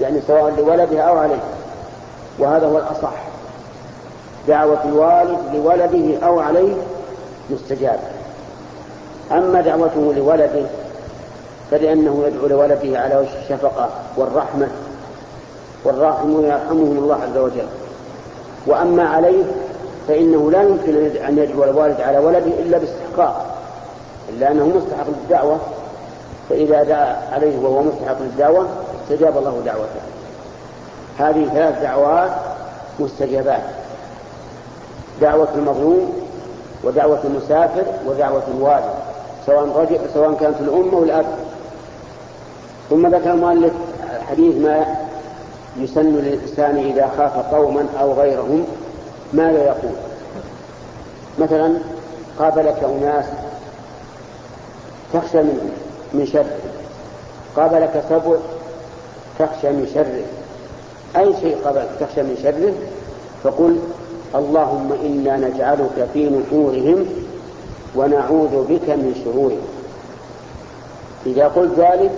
[0.00, 1.40] يعني سواء لولده أو عليه.
[2.38, 3.12] وهذا هو الأصح.
[4.48, 6.74] دعوة الوالد لولده أو عليه
[7.50, 7.98] مستجابة
[9.32, 10.66] أما دعوته لولده
[11.70, 14.68] فلأنه يدعو لولده على وجه الشفقة والرحمة.
[15.84, 17.66] والراحمون يرحمهم الله عز وجل.
[18.66, 19.44] وأما عليه
[20.08, 23.46] فإنه لا يمكن أن يدعو الوالد على ولده إلا باستحقاق.
[24.28, 25.58] إلا أنه مستحق للدعوة.
[26.48, 28.66] فإذا دعا عليه وهو مستحق للدعوة
[29.10, 30.00] استجاب الله دعوته.
[31.18, 32.30] هذه ثلاث دعوات
[33.00, 33.62] مستجابات.
[35.20, 36.12] دعوة المظلوم
[36.84, 38.94] ودعوة المسافر ودعوة الوالد
[39.46, 41.26] سواء رجل سواء كانت الأم أو الأب.
[42.90, 43.72] ثم ذكر المؤلف
[44.30, 44.86] حديث ما
[45.76, 48.66] يسن للإنسان إذا خاف قوما أو غيرهم
[49.32, 49.92] ماذا يقول؟
[51.38, 51.78] مثلا
[52.38, 53.24] قابلك أناس
[55.12, 55.70] تخشى من
[56.14, 56.56] من شره
[57.56, 58.36] قابلك سبع
[59.38, 60.24] تخشى من شره.
[61.22, 62.72] أي شيء قابلك تخشى من شره
[63.42, 63.78] فقل
[64.34, 67.06] اللهم إنا نجعلك في نحورهم
[67.96, 69.66] ونعوذ بك من شرورهم.
[71.26, 72.10] إذا قلت ذلك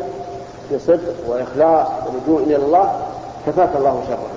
[0.75, 3.01] بصدق وإخلاص ولجوء إلى الله
[3.47, 4.29] كفاك الله شره.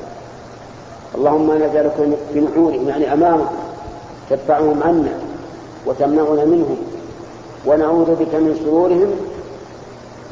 [1.16, 3.50] اللهم نجعلك في نحورهم يعني أمامك
[4.30, 5.14] تدفعهم عنا
[5.86, 6.78] وتمنعنا منهم
[7.66, 9.12] ونعوذ بك من شرورهم.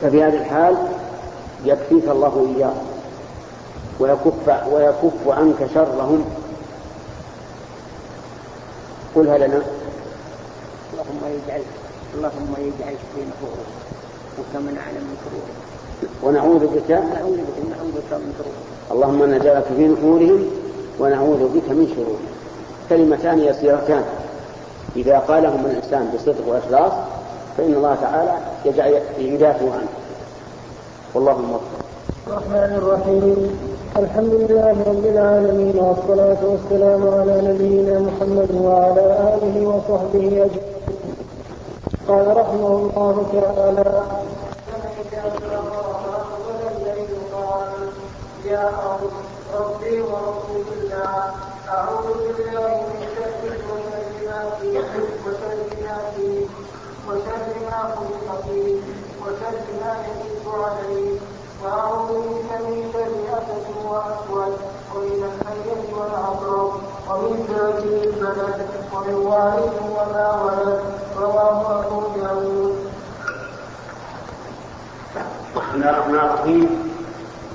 [0.02, 0.76] ففي هذه الحال
[1.66, 2.88] يكفيك الله إياهم
[4.00, 6.26] ويكف ويكف عنك شرهم.
[9.16, 9.62] قلها لنا
[10.94, 11.62] اللهم يجعل
[12.16, 13.72] اللهم يجعل في نحورهم
[14.40, 15.58] وكمن على من شرورهم
[16.24, 20.46] ونعوذ بك نعوذ بك نعوذ بك من شرورهم اللهم نجعلك في نحورهم
[21.00, 22.32] ونعوذ بك من شرورهم
[22.90, 24.04] كلمتان يسيرتان.
[24.96, 26.92] إذا قالهما الإنسان بصدق وإخلاص
[27.58, 30.01] فإن الله تعالى يجعل يدافع عنه.
[31.14, 31.62] والله الموفق
[32.28, 33.60] الرحمن الرحيم.
[33.98, 40.72] الحمد لله رب العالمين والصلاة والسلام على نبينا محمد وعلى آله وصحبه أجمعين.
[42.08, 43.90] قال رحمه الله تعالى
[48.52, 48.70] يا
[49.60, 51.14] ربي ورسول الله
[51.70, 53.44] أعوذ بالله من شر
[54.72, 56.48] وشر وسيئاته
[57.08, 58.80] وشر ما خلق فيه
[59.22, 61.18] وشر ما يجب عليه
[61.64, 64.58] وأعوذ بك من شر أسد وأسود
[64.96, 66.72] ومن الحية والعقرب
[67.10, 70.80] ومن ذات البلد ومن والد وما ولد
[71.20, 72.76] رواه أبو داود
[75.56, 76.92] بسم الله الرحمن الرحيم.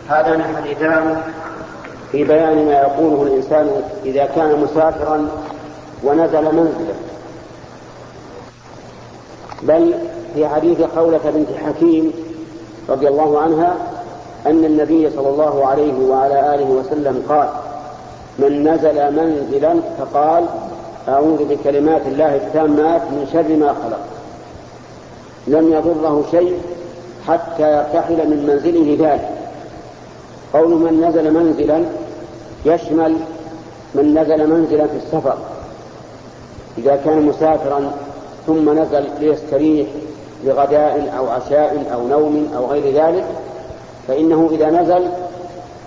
[0.09, 1.23] هذان حديثان
[2.13, 5.29] في بيان ما يقوله الإنسان إذا كان مسافرا
[6.05, 6.95] ونزل منزلا
[9.63, 9.95] بل
[10.35, 12.13] في حديث خولة بنت حكيم
[12.89, 13.77] رضي الله عنها
[14.47, 17.49] أن النبي صلى الله عليه وعلى آله وسلم قال
[18.39, 20.45] من نزل منزلا فقال
[21.09, 24.01] أعوذ بكلمات الله التامات من شر ما خلق
[25.47, 26.61] لم يضره شيء
[27.29, 29.29] حتى يرتحل من منزله ذلك.
[30.53, 31.85] قول من نزل منزلا
[32.65, 33.17] يشمل
[33.95, 35.37] من نزل منزلا في السفر
[36.79, 37.93] إذا كان مسافرا
[38.47, 39.87] ثم نزل ليستريح
[40.45, 43.25] لغداء أو عشاء أو نوم أو غير ذلك
[44.09, 45.09] فإنه إذا نزل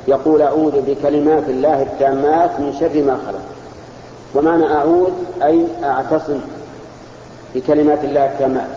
[0.08, 3.42] يقول أعوذ بكلمات الله التامات من شر ما خلق.
[4.36, 5.12] ومعنى أعوذ
[5.44, 6.40] أي أعتصم
[7.56, 8.68] بكلمات الله التامات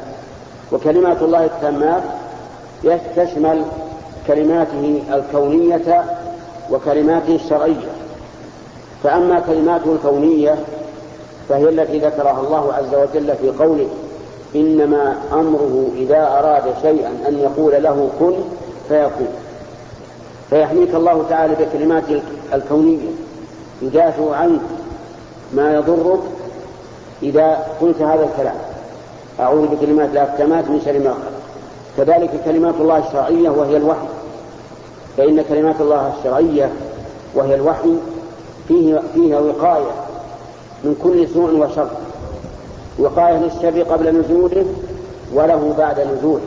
[0.72, 2.02] وكلمات الله التامات
[3.16, 3.62] تشمل
[4.26, 6.04] كلماته الكونية
[6.70, 7.92] وكلماته الشرعية.
[9.02, 10.54] فأما كلماته الكونية
[11.52, 13.88] فهي التي ذكرها الله عز وجل في قوله
[14.56, 18.34] إنما أمره إذا أراد شيئا أن يقول له كن
[18.88, 19.28] فيكون.
[20.50, 22.04] فيحميك الله تعالى بكلمات
[22.54, 23.10] الكونية.
[23.82, 24.60] يدافع عنك
[25.52, 26.20] ما يضرك
[27.22, 28.56] إذا قلت هذا الكلام.
[29.40, 31.42] أعوذ بكلمات الأحكامات من شر ما خلق.
[31.96, 34.08] كذلك كلمات الله الشرعية وهي الوحي.
[35.16, 36.72] فإن كلمات الله الشرعية
[37.34, 37.94] وهي الوحي
[38.68, 40.01] فيه فيها وقاية.
[40.84, 41.88] من كل سوء وشر.
[42.98, 44.66] وقاية للشر قبل نزوله
[45.34, 46.46] وله بعد نزوله.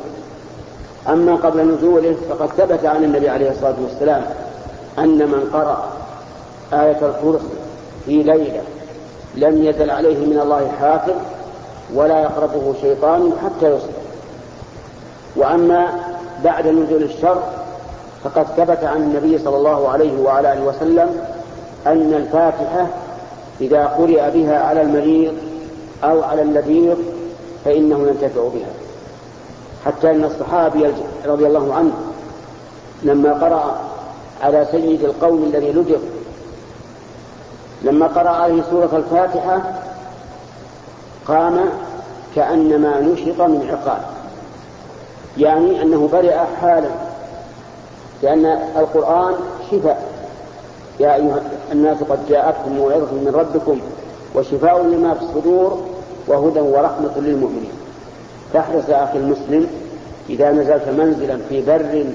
[1.07, 4.25] أما قبل نزوله فقد ثبت عن النبي عليه الصلاة والسلام
[4.99, 5.89] أن من قرأ
[6.73, 7.45] آية الكرسي
[8.05, 8.61] في ليلة
[9.35, 11.13] لم يزل عليه من الله حافظ
[11.93, 14.05] ولا يقربه شيطان حتى يصبح.
[15.35, 15.87] وأما
[16.43, 17.43] بعد نزول الشر
[18.23, 21.19] فقد ثبت عن النبي صلى الله عليه وعلى آله وسلم
[21.87, 22.87] أن الفاتحة
[23.61, 25.33] إذا قرئ بها على المريض
[26.03, 26.95] أو على اللذيذ
[27.65, 28.73] فإنه ينتفع بها.
[29.85, 30.87] حتى أن الصحابي
[31.25, 31.93] رضي الله عنه
[33.03, 33.77] لما قرأ
[34.41, 35.99] على سيد القوم الذي لجر
[37.81, 39.61] لما قرأ عليه سورة الفاتحة
[41.27, 41.59] قام
[42.35, 44.01] كأنما نشط من عقال
[45.37, 46.89] يعني أنه برئ حالا
[48.23, 48.45] لأن
[48.77, 49.33] القرآن
[49.71, 50.04] شفاء.
[50.99, 53.79] يا أيها الناس قد جاءتكم موعظة من ربكم
[54.35, 55.81] وشفاء لما في الصدور
[56.27, 57.71] وهدى ورحمة للمؤمنين.
[58.53, 59.67] فاحرص يا أخي المسلم
[60.29, 62.05] إذا نزلت منزلا في بر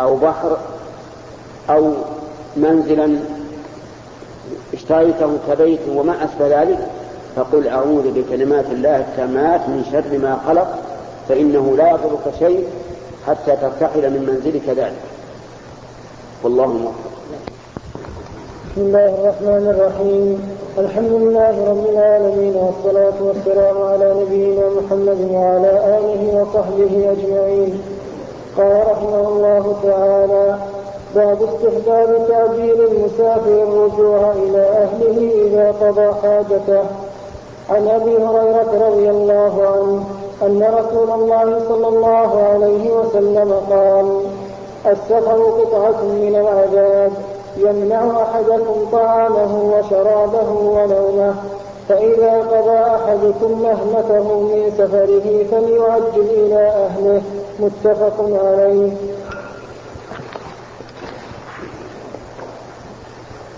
[0.00, 0.56] أو بحر
[1.70, 1.92] أو
[2.56, 3.18] منزلا
[4.74, 6.78] اشتريته كبيت وما أسفل ذلك
[7.36, 10.78] فقل أعوذ بكلمات الله التامات من شر ما خلق
[11.28, 12.68] فإنه لا يضرك شيء
[13.26, 15.02] حتى ترتحل من منزلك ذلك.
[16.42, 17.08] والله موفق.
[18.68, 20.28] بسم الله الرحمن الرحيم.
[20.78, 27.82] الحمد لله رب العالمين والصلاة والسلام على نبينا محمد وعلى آله وصحبه أجمعين.
[28.58, 30.46] قال رحمه الله تعالى
[31.14, 36.84] باب استحباب تعجيل المسافر الرجوع إلى أهله إذا قضى حاجته.
[37.70, 40.04] عن أبي هريرة رضي الله عنه
[40.46, 44.06] أن رسول الله صلى الله عليه وسلم قال
[44.92, 47.12] السفر قطعة من العذاب.
[47.58, 51.34] يمنع أحدكم طعامه وشرابه ونومه
[51.88, 57.22] فإذا قضى أحدكم مهمته من سفره فليعجل إلى أهله.
[57.60, 58.92] متفق عليه.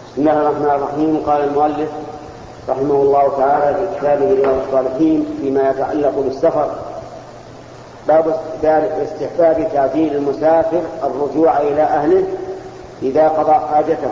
[0.07, 1.23] بسم الله الرحمن الرحيم.
[1.27, 1.91] قال المؤلف
[2.69, 6.71] رحمه الله تعالى في كتابه رياض الصالحين فيما يتعلق بالسفر.
[8.09, 8.35] باب
[9.03, 12.25] استحباب تعجيل المسافر الرجوع إلى أهله.
[13.03, 14.11] إذا قضى حاجته.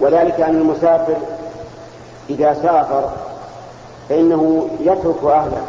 [0.00, 1.16] وذلك أن المسافر
[2.30, 3.10] إذا سافر
[4.08, 5.62] فإنه يترك أهله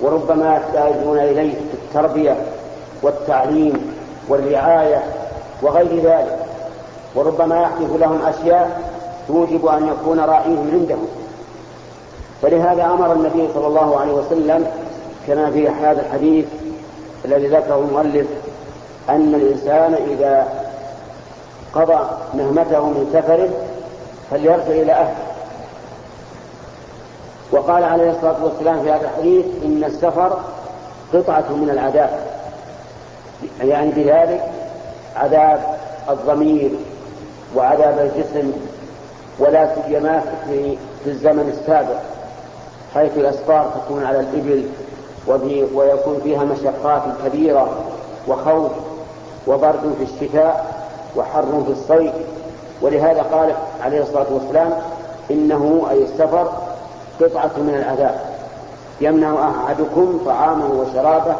[0.00, 2.36] وربما يحتاجون إليه في التربية
[3.02, 3.94] والتعليم
[4.28, 5.02] والرعاية
[5.62, 6.38] وغير ذلك.
[7.14, 8.80] وربما يحدث لهم أشياء
[9.28, 11.08] توجب أن يكون راعيهم عندهم
[12.42, 14.66] فلهذا أمر النبي صلى الله عليه وسلم
[15.26, 16.46] كما في هذا الحديث
[17.24, 18.26] الذي ذكره المؤلف
[19.08, 20.48] أن الإنسان إذا
[21.74, 22.00] قضى
[22.34, 23.48] نهمته من سفره
[24.30, 25.26] فليرجع إلى أهله.
[27.52, 30.38] وقال عليه الصلاة والسلام في هذا الحديث إن السفر
[31.14, 32.10] قطعة من العذاب.
[33.60, 34.44] يعني بذلك
[35.16, 35.76] عذاب
[36.10, 36.70] الضمير
[37.56, 38.52] وعذاب الجسم
[39.38, 41.98] ولا سيما في, في الزمن السابق
[42.94, 44.68] حيث الأسفار تكون على الإبل
[45.74, 47.68] ويكون فيها مشقات كبيرة.
[48.28, 48.72] وخوف
[49.46, 50.74] وبرد في الشتاء
[51.16, 52.12] وحر في الصيف.
[52.82, 54.72] ولهذا قال عليه الصلاة والسلام
[55.30, 56.52] إنه أي السفر
[57.20, 58.20] قطعة من العذاب.
[59.00, 61.34] يمنع أحدكم طعامه وشرابه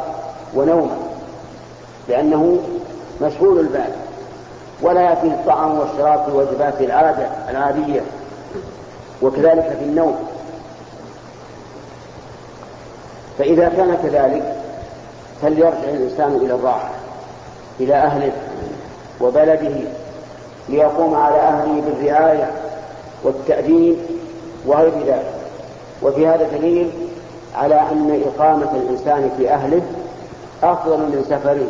[0.55, 0.97] ونومه
[2.09, 2.59] لأنه
[3.23, 3.93] مشغول البال.
[4.83, 8.01] ولا يأتيه الطعام والشراب في وجبات العادة العادية
[9.23, 10.17] وكذلك في النوم.
[13.39, 14.60] فإذا كان كذلك
[15.43, 16.91] فليرجع الإنسان إلى الراحة
[17.81, 18.33] إلى أهله
[19.21, 19.81] وبلده
[20.69, 22.51] ليقوم على أهله بالرعاية
[23.25, 23.97] والتأديب
[24.67, 25.33] وغير ذلك؟
[26.03, 26.91] وفي هذا دليل
[27.55, 29.83] على أن إقامة الإنسان في أهله
[30.63, 31.67] أفضل من سفره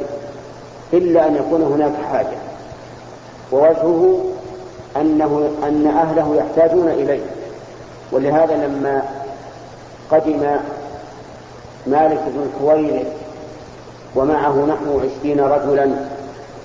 [0.92, 2.38] إلا أن يكون هناك حاجة
[3.52, 4.24] ووجهه
[4.96, 7.24] أنه أن أهله يحتاجون إليه.
[8.12, 9.02] ولهذا لما
[10.11, 10.56] قدم
[11.87, 13.06] مالك بن الحويرث
[14.16, 15.86] ومعه نحو عشرين رجلا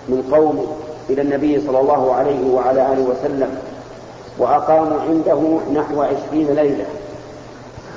[0.10, 0.77] من قوم
[1.10, 3.60] إلى النبي صلى الله عليه وعلى آله وسلم
[4.37, 6.85] وأقاموا عنده نحو عشرين ليلة.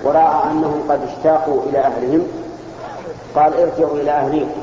[0.04, 2.26] ورأى أنهم قد اشتاقوا إلى أهلهم
[3.34, 4.60] قال ارجعوا إلى أهليكم.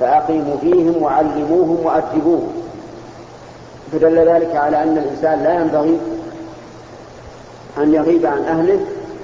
[0.00, 2.52] فأقيموا فيهم وعلموهم وأدبوهم.
[3.92, 5.98] فدل ذلك على أن الإنسان لا ينبغي
[7.78, 8.80] أن يغيب عن أهله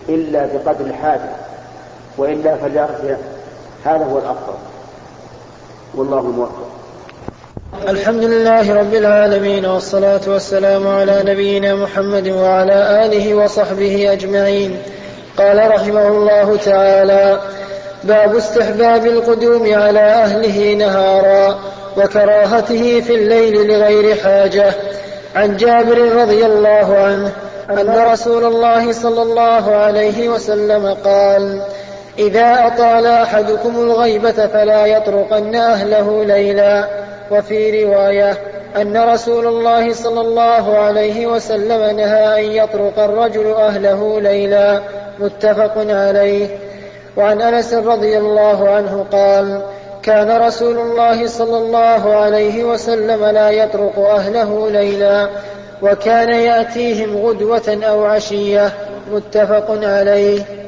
[0.09, 1.31] إلا بقدر الحاجة
[2.19, 3.17] وإلا فليرجع
[3.85, 4.55] هذا هو الأفضل.
[5.95, 6.67] والله موفق.
[7.89, 14.79] الحمد لله رب العالمين والصلاة والسلام على نبينا محمد وعلى آله وصحبه أجمعين.
[15.39, 17.41] قال رحمه الله تعالى
[18.05, 21.59] باب استحباب القدوم على أهله نهارا
[21.97, 24.75] وكراهته في الليل لغير حاجة.
[25.37, 27.33] عن جابر رضي الله عنه
[27.71, 31.63] أن رسول الله صلى الله عليه وسلم قال
[32.19, 36.89] إذا أطال أحدكم الغيبة فلا يطرقن أهله ليلا.
[37.31, 38.39] وفي رواية
[38.77, 44.81] أن رسول الله صلى الله عليه وسلم نهى أن يطرق الرجل أهله ليلا.
[45.19, 46.47] متفق عليه.
[47.17, 49.63] وعن أنس رضي الله عنه قال
[50.03, 55.29] كان رسول الله صلى الله عليه وسلم لا يطرق أهله ليلا
[55.83, 58.73] وكان يأتيهم غدوة أو عشية.
[59.13, 60.64] متفق عليه.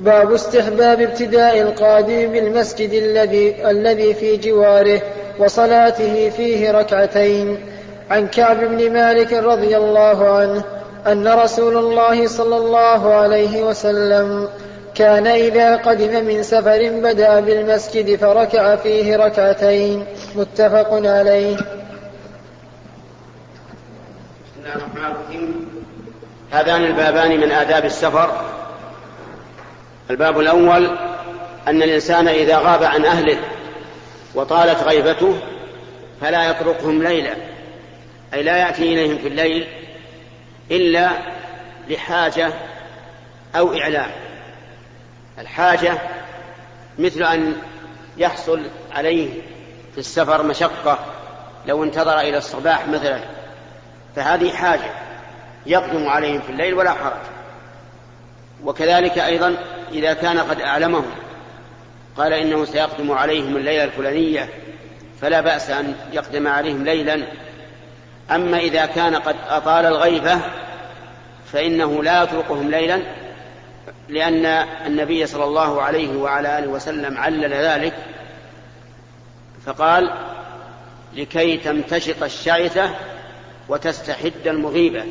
[0.00, 5.02] باب استحباب ابتداء القادم بالمسجد الذي الذي في جواره
[5.38, 7.58] وصلاته فيه ركعتين.
[8.10, 10.64] عن كعب بن مالك رضي الله عنه
[11.06, 14.48] أن رسول الله صلى الله عليه وسلم
[14.94, 20.04] كان إذا قدم من سفر بدأ بالمسجد فركع فيه ركعتين.
[20.36, 21.56] متفق عليه.
[21.56, 21.64] بسم
[24.58, 25.68] الله الرحمن الرحيم.
[26.50, 28.59] هذان البابان من آداب السفر.
[30.10, 30.98] الباب الأول
[31.68, 33.38] أن الإنسان إذا غاب عن أهله
[34.34, 35.38] وطالت غيبته
[36.20, 37.34] فلا يطرقهم ليلا
[38.34, 39.66] أي لا يأتي إليهم في الليل
[40.70, 41.10] إلا
[41.88, 42.52] لحاجة
[43.56, 44.10] أو إعلام.
[45.38, 45.98] الحاجة
[46.98, 47.56] مثل أن
[48.16, 49.28] يحصل عليه
[49.92, 50.98] في السفر مشقة
[51.66, 53.20] لو انتظر إلى الصباح مثلا
[54.16, 54.90] فهذه حاجة
[55.66, 57.22] يقدم عليهم في الليل ولا حرج.
[58.64, 59.56] وكذلك أيضا
[59.92, 61.10] إذا كان قد أعلمهم
[62.16, 64.48] قال إنه سيقدم عليهم الليلة الفلانية
[65.20, 67.26] فلا بأس أن يقدم عليهم ليلا.
[68.30, 70.38] أما إذا كان قد أطال الغيبة
[71.52, 73.02] فإنه لا يتركهم ليلا
[74.08, 74.46] لأن
[74.86, 77.94] النبي صلى الله عليه وعلى آله وسلم علل ذلك.
[79.66, 80.14] فقال
[81.16, 82.90] لكي تمتشط الشعثة
[83.68, 85.04] وتستحد المغيبة.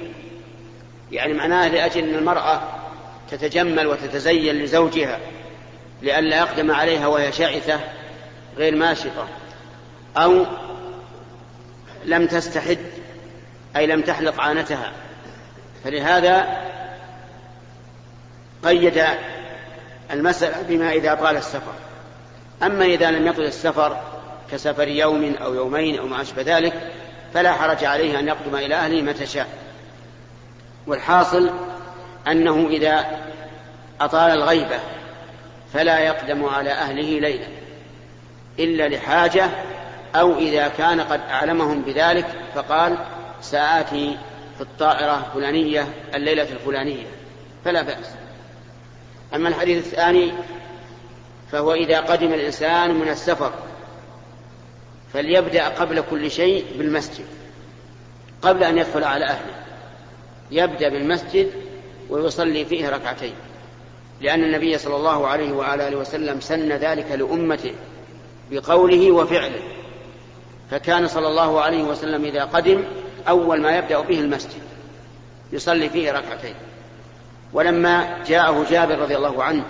[1.11, 2.61] يعني معناه لأجل أن المرأة
[3.31, 5.19] تتجمل وتتزين لزوجها
[6.01, 7.79] لئلا يقدم عليها وهي شعثة
[8.57, 9.27] غير ماشطة
[10.17, 10.45] أو
[12.05, 12.79] لم تستحد
[13.75, 14.91] أي لم تحلق عانتها.
[15.83, 16.57] فلهذا
[18.63, 19.03] قيد
[20.11, 21.73] المسألة بما إذا طال السفر.
[22.63, 23.97] أما إذا لم يطل السفر
[24.51, 26.73] كسفر يوم أو يومين أو ما أشبه ذلك
[27.33, 29.47] فلا حرج عليه أن يقدم إلى أهله متى شاء
[30.87, 31.49] والحاصل
[32.31, 33.05] أنه إذا
[34.01, 34.79] أطال الغيبة
[35.73, 37.47] فلا يقدم على أهله ليلا
[38.59, 39.49] إلا لحاجة
[40.15, 42.25] أو إذا كان قد أعلمهم بذلك
[42.55, 42.97] فقال
[43.41, 44.17] سآتي
[44.57, 47.05] في الطائرة الفلانية الليلة الفلانية
[47.65, 48.09] فلا بأس.
[49.35, 50.31] أما الحديث الثاني
[51.51, 53.51] فهو إذا قدم الإنسان من السفر
[55.13, 57.25] فليبدأ قبل كل شيء بالمسجد
[58.41, 59.55] قبل أن يدخل على أهله
[60.51, 61.51] يبدأ بالمسجد
[62.09, 63.33] ويصلي فيه ركعتين.
[64.21, 67.73] لأن النبي صلى الله عليه وعلى آله وسلم سن ذلك لأمته
[68.51, 69.61] بقوله وفعله.
[70.71, 72.83] فكان صلى الله عليه وسلم إذا قدم
[73.27, 74.61] أول ما يبدأ به المسجد
[75.51, 76.55] يصلي فيه ركعتين.
[77.53, 79.63] ولما جاءه جابر رضي الله عنه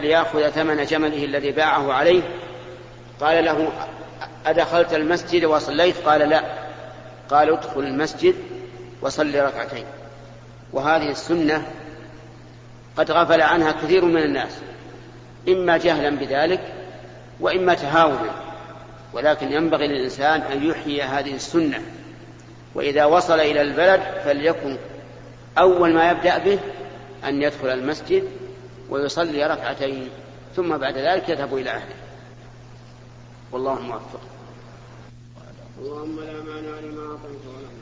[0.00, 2.22] ليأخذ ثمن جمله الذي باعه عليه
[3.20, 3.72] قال له
[4.46, 6.44] أدخلت المسجد وصليت؟ قال لا.
[7.30, 8.34] قال ادخل المسجد
[9.02, 9.84] وصل ركعتين.
[10.74, 11.66] وهذه السنة
[12.96, 14.52] قد غفل عنها كثير من الناس
[15.48, 16.72] إما جهلا بذلك
[17.40, 18.30] وإما تهاونا
[19.12, 21.82] ولكن ينبغي للإنسان أن يحيي هذه السنة
[22.74, 24.76] وإذا وصل إلى البلد فليكن
[25.58, 26.58] أول ما يبدأ به
[27.24, 28.28] أن يدخل المسجد
[28.90, 30.08] ويصلي ركعتين
[30.56, 31.94] ثم بعد ذلك يذهب إلى أهله.
[33.52, 34.20] والله موفق.
[35.78, 37.74] اللهم لا مانع لما أعطيت ولا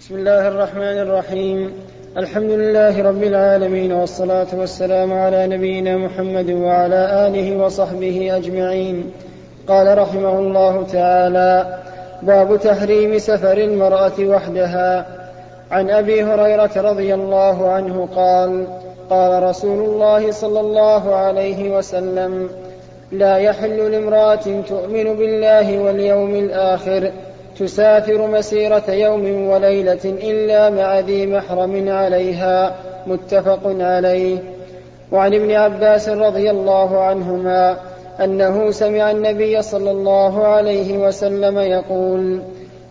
[0.00, 1.72] بسم الله الرحمن الرحيم.
[2.16, 9.12] الحمد لله رب العالمين والصلاة والسلام على نبينا محمد وعلى آله وصحبه أجمعين.
[9.68, 11.78] قال رحمه الله تعالى
[12.22, 15.06] باب تحريم سفر المرأة وحدها.
[15.70, 18.66] عن أبي هريرة رضي الله عنه قال
[19.10, 22.50] قال رسول الله صلى الله عليه وسلم
[23.12, 27.12] لا يحل لامرأة تؤمن بالله واليوم الآخر
[27.58, 32.74] تسافر مسيرة يوم وليلة إلا مع ذي محرم عليها
[33.06, 34.38] متفق عليه.
[35.12, 37.76] وعن ابن عباس رضي الله عنهما
[38.24, 42.40] أنه سمع النبي صلى الله عليه وسلم يقول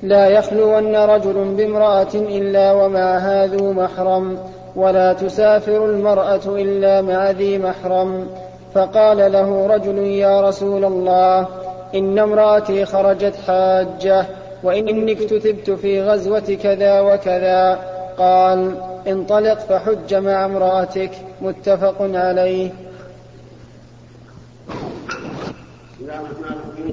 [0.03, 4.38] لا يخلون رجل بامرأة إلا ومعها ذو محرم
[4.76, 8.28] ولا تسافر المرأة إلا مع ذي محرم
[8.74, 11.47] فقال له رجل يا رسول الله
[11.95, 14.26] إن امرأتي خرجت حاجة
[14.66, 17.80] وإني اكتتبت في غزوة كذا وكذا.
[18.18, 21.11] قال انطلق فحج مع امرأتك.
[21.41, 22.72] متفق عليه.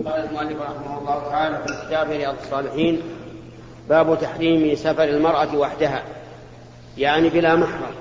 [0.07, 3.01] قال المؤلف رحمه الله تعالى في كتاب رياض الصالحين
[3.89, 6.03] باب تحريم سفر المرأة وحدها
[6.99, 7.95] يعني بلا محرم.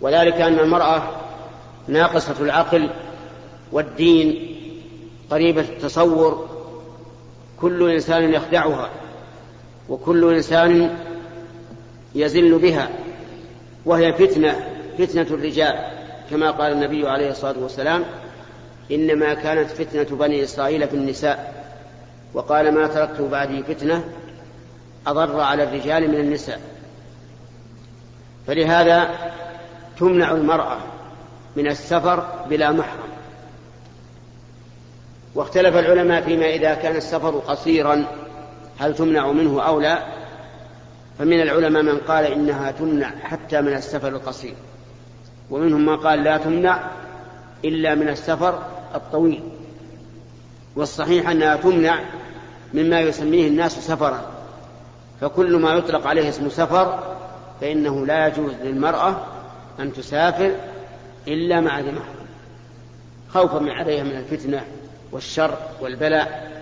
[0.00, 1.02] وذلك أن المرأة
[1.88, 2.90] ناقصة العقل
[3.72, 4.56] والدين
[5.30, 6.53] قريبة التصور
[7.64, 8.90] كل إنسان يخدعها
[9.88, 10.96] وكل إنسان
[12.14, 12.88] يزل بها
[13.84, 14.56] وهي فتنة
[14.98, 15.74] فتنة الرجال.
[16.30, 18.04] كما قال النبي عليه الصلاة والسلام
[18.90, 21.64] إنما كانت فتنة بني إسرائيل في النساء.
[22.34, 24.04] وقال ما تركت بعدي فتنة
[25.06, 26.60] أضر على الرجال من النساء.
[28.46, 29.10] فلهذا
[29.98, 30.78] تمنع المرأة
[31.56, 33.03] من السفر بلا محرم.
[35.34, 38.04] واختلف العلماء فيما إذا كان السفر قصيرا
[38.78, 39.98] هل تمنع منه أو لا؟
[41.18, 44.54] فمن العلماء من قال إنها تمنع حتى من السفر القصير.
[45.50, 46.90] ومنهم من قال لا تمنع
[47.64, 48.58] إلا من السفر
[48.94, 49.42] الطويل.
[50.76, 52.00] والصحيح أنها تمنع
[52.74, 54.30] مما يسميه الناس سفرا.
[55.20, 57.16] فكل ما يطلق عليه اسم سفر
[57.60, 59.16] فإنه لا يجوز للمرأة
[59.80, 60.54] أن تسافر
[61.28, 61.92] إلا مع ذي
[63.28, 64.64] خوفا من عليها من الفتنة.
[65.14, 66.52] والشر والبلاء.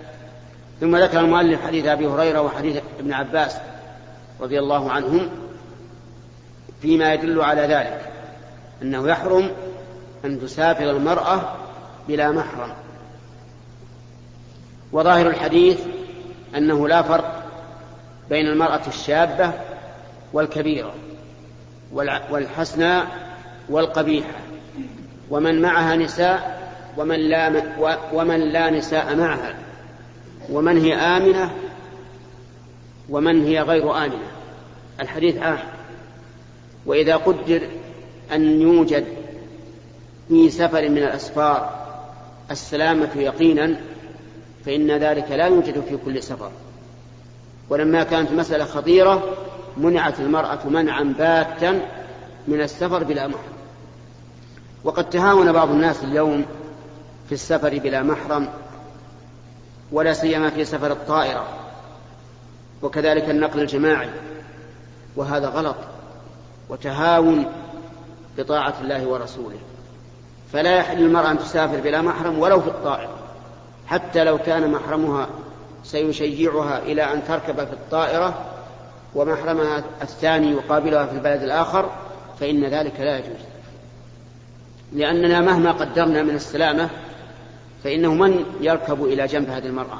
[0.81, 3.57] ثم ذكر المؤلف حديث أبي هريرة وحديث ابن عباس
[4.41, 5.29] رضي الله عنهم
[6.81, 8.11] فيما يدل على ذلك
[8.81, 9.51] أنه يحرم
[10.25, 11.55] أن تسافر المرأة
[12.07, 12.73] بلا محرم.
[14.91, 15.79] وظاهر الحديث
[16.55, 17.43] أنه لا فرق
[18.29, 19.51] بين المرأة الشابة
[20.33, 20.93] والكبيرة
[22.29, 23.07] والحسناء
[23.69, 24.39] والقبيحة
[25.29, 26.62] ومن معها نساء
[26.97, 27.63] ومن لا
[28.13, 29.55] ومن لا نساء معها
[30.49, 31.51] ومن هي آمنة
[33.09, 34.31] ومن هي غير آمنة.
[34.99, 35.59] الحديث عام
[36.85, 37.61] وإذا قدر
[38.33, 39.05] أن يوجد
[40.27, 41.83] في سفر من الأسفار
[42.51, 43.75] السلامة يقينا
[44.65, 46.51] فإن ذلك لا يوجد في كل سفر.
[47.69, 49.23] ولما كانت مسألة خطيرة
[49.77, 51.81] منعت المرأة منعا باتا
[52.47, 53.53] من السفر بلا محرم
[54.83, 56.45] وقد تهاون بعض الناس اليوم
[57.27, 58.49] في السفر بلا محرم
[59.91, 61.45] ولا سيما في سفر الطائرة
[62.81, 64.09] وكذلك النقل الجماعي
[65.15, 65.75] وهذا غلط
[66.69, 67.45] وتهاون
[68.37, 69.59] بطاعة الله ورسوله.
[70.53, 73.17] فلا يحل للمرأة أن تسافر بلا محرم ولو في الطائرة
[73.87, 75.27] حتى لو كان محرمها
[75.83, 78.45] سيشيعها إلى أن تركب في الطائرة
[79.15, 81.89] ومحرمها الثاني يقابلها في البلد الآخر
[82.39, 83.41] فإن ذلك لا يجوز.
[84.93, 86.89] لأننا مهما قدرنا من السلامة
[87.83, 89.99] فإنه من يركب إلى جنب هذه المرأة.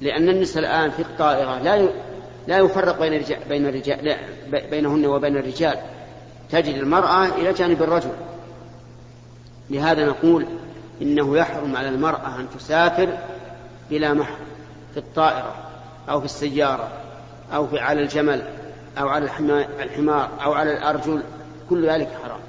[0.00, 1.88] لأن النساء الآن في الطائرة لا
[2.48, 4.16] لا يفرق بين الرجال بين الرجال
[4.70, 5.78] بينهن وبين الرجال.
[6.50, 8.12] تجد المرأة إلى جانب الرجل.
[9.70, 10.46] لهذا نقول
[11.02, 13.18] إنه يحرم على المرأة أن تسافر
[13.90, 14.46] بلا محرم
[14.92, 15.54] في الطائرة
[16.08, 16.88] أو في السيارة
[17.54, 18.42] أو في على الجمل
[18.98, 19.24] أو على
[19.80, 21.22] الحمار أو على الأرجل.
[21.70, 22.40] كل ذلك حرام.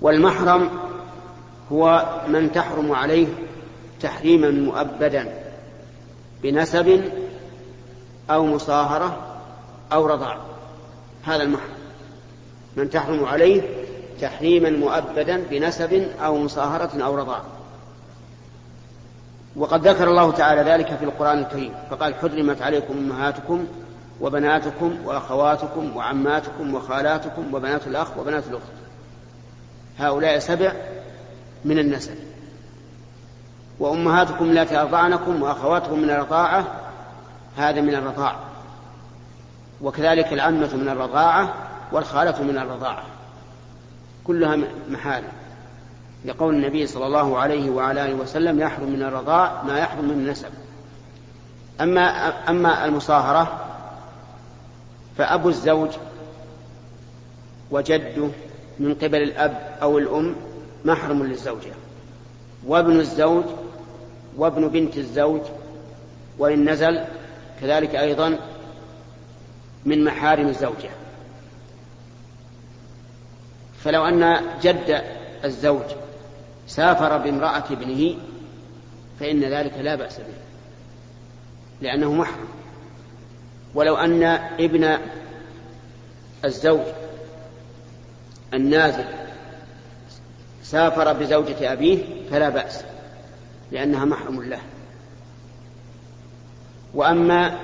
[0.00, 0.70] والمحرم
[1.72, 3.26] هو من تحرم عليه
[4.00, 5.34] تحريما مؤبدا
[6.42, 7.04] بنسب
[8.30, 9.16] أو مصاهرة
[9.92, 10.38] أو رضاع.
[11.24, 11.74] هذا المحرم
[12.76, 13.62] من تحرم عليه
[14.20, 17.40] تحريما مؤبدا بنسب أو مصاهرة أو رضاع.
[19.56, 21.74] وقد ذكر الله تعالى ذلك في القرآن الكريم.
[21.90, 23.66] فقال حرمت عليكم أمهاتكم
[24.20, 28.72] وبناتكم وأخواتكم وعماتكم وخالاتكم وبنات الأخ وبنات الأخت.
[29.98, 30.72] هؤلاء سبع
[31.64, 32.14] من النسب
[33.78, 36.66] وأمهاتكم التي أرضعنكم وأخواتكم من الرضاعة
[37.56, 38.38] هذا من الرضاعة
[39.82, 41.54] وكذلك العمة من الرضاعة
[41.92, 43.02] والخالة من الرضاعة.
[44.24, 44.58] كلها
[44.88, 45.32] محارم
[46.24, 50.48] لقول النبي صلى الله عليه وعلى آله وسلم يحرم من الرضاع ما يحرم من النسب.
[51.80, 53.60] أما أما المصاهرة
[55.18, 55.90] فأبو الزوج
[57.70, 58.28] وجده
[58.78, 60.34] من قبل الأب أو الأم
[60.84, 61.72] محرم للزوجة.
[62.66, 63.44] وابن الزوج
[64.36, 65.40] وابن بنت الزوج
[66.38, 67.04] وإن نزل
[67.60, 68.38] كذلك أيضا
[69.84, 70.90] من محارم الزوجة.
[73.84, 75.04] فلو أن جد
[75.44, 75.84] الزوج
[76.66, 78.14] سافر بامرأة ابنه
[79.20, 80.44] فإن ذلك لا بأس به
[81.80, 82.48] لأنه محرم.
[83.74, 84.22] ولو أن
[84.60, 84.98] ابن
[86.44, 86.86] الزوج
[88.54, 89.23] النازل
[90.64, 92.84] سافر بزوجة أبيه فلا بأس
[93.72, 94.60] لأنها محرم له.
[96.94, 97.58] وأما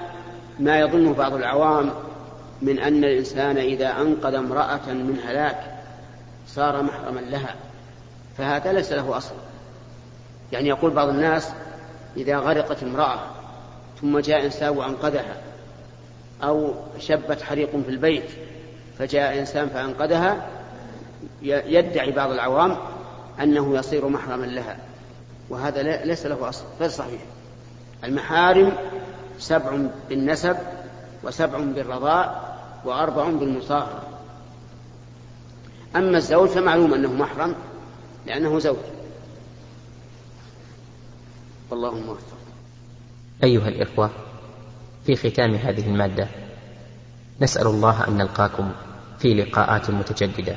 [0.58, 1.90] ما يظنه بعض العوام
[2.62, 5.74] من أن الإنسان إذا أنقذ امرأة من هلاك
[6.46, 7.54] صار محرما لها
[8.38, 9.34] فهذا ليس له أصل.
[10.52, 11.52] يعني يقول بعض الناس
[12.16, 13.20] إذا غرقت امرأة
[14.00, 15.36] ثم جاء إنسان وأنقذها
[16.42, 18.30] أو شبت حريق في البيت
[18.98, 20.46] فجاء إنسان فأنقذها
[21.42, 22.76] يدعي بعض العوام
[23.42, 24.76] أنه يصير محرما لها
[25.50, 27.20] وهذا ليس له أصل غير صحيح.
[28.04, 28.72] المحارم
[29.38, 30.56] سبع بالنسب
[31.22, 34.02] وسبع بالرضاء وأربع بالمصاهرة.
[35.96, 37.54] أما الزوج فمعلوم أنه محرم
[38.26, 38.76] لأنه زوج.
[41.70, 42.36] والله موفق.
[43.44, 44.10] أيها الإخوة
[45.06, 46.28] في ختام هذه المادة
[47.40, 48.72] نسأل الله أن نلقاكم
[49.18, 50.56] في لقاءات متجددة.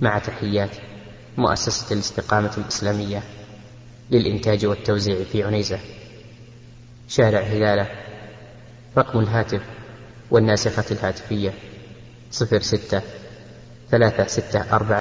[0.00, 0.70] مع تحيات
[1.36, 3.22] مؤسسة الاستقامة الإسلامية
[4.10, 5.78] للإنتاج والتوزيع في عنيزة.
[7.08, 7.88] شارع هلالة
[8.98, 9.62] رقم الهاتف
[10.30, 11.54] والناسخة الهاتفية
[12.30, 13.02] صفر ستة
[13.90, 14.96] ثلاثة ستة أربعة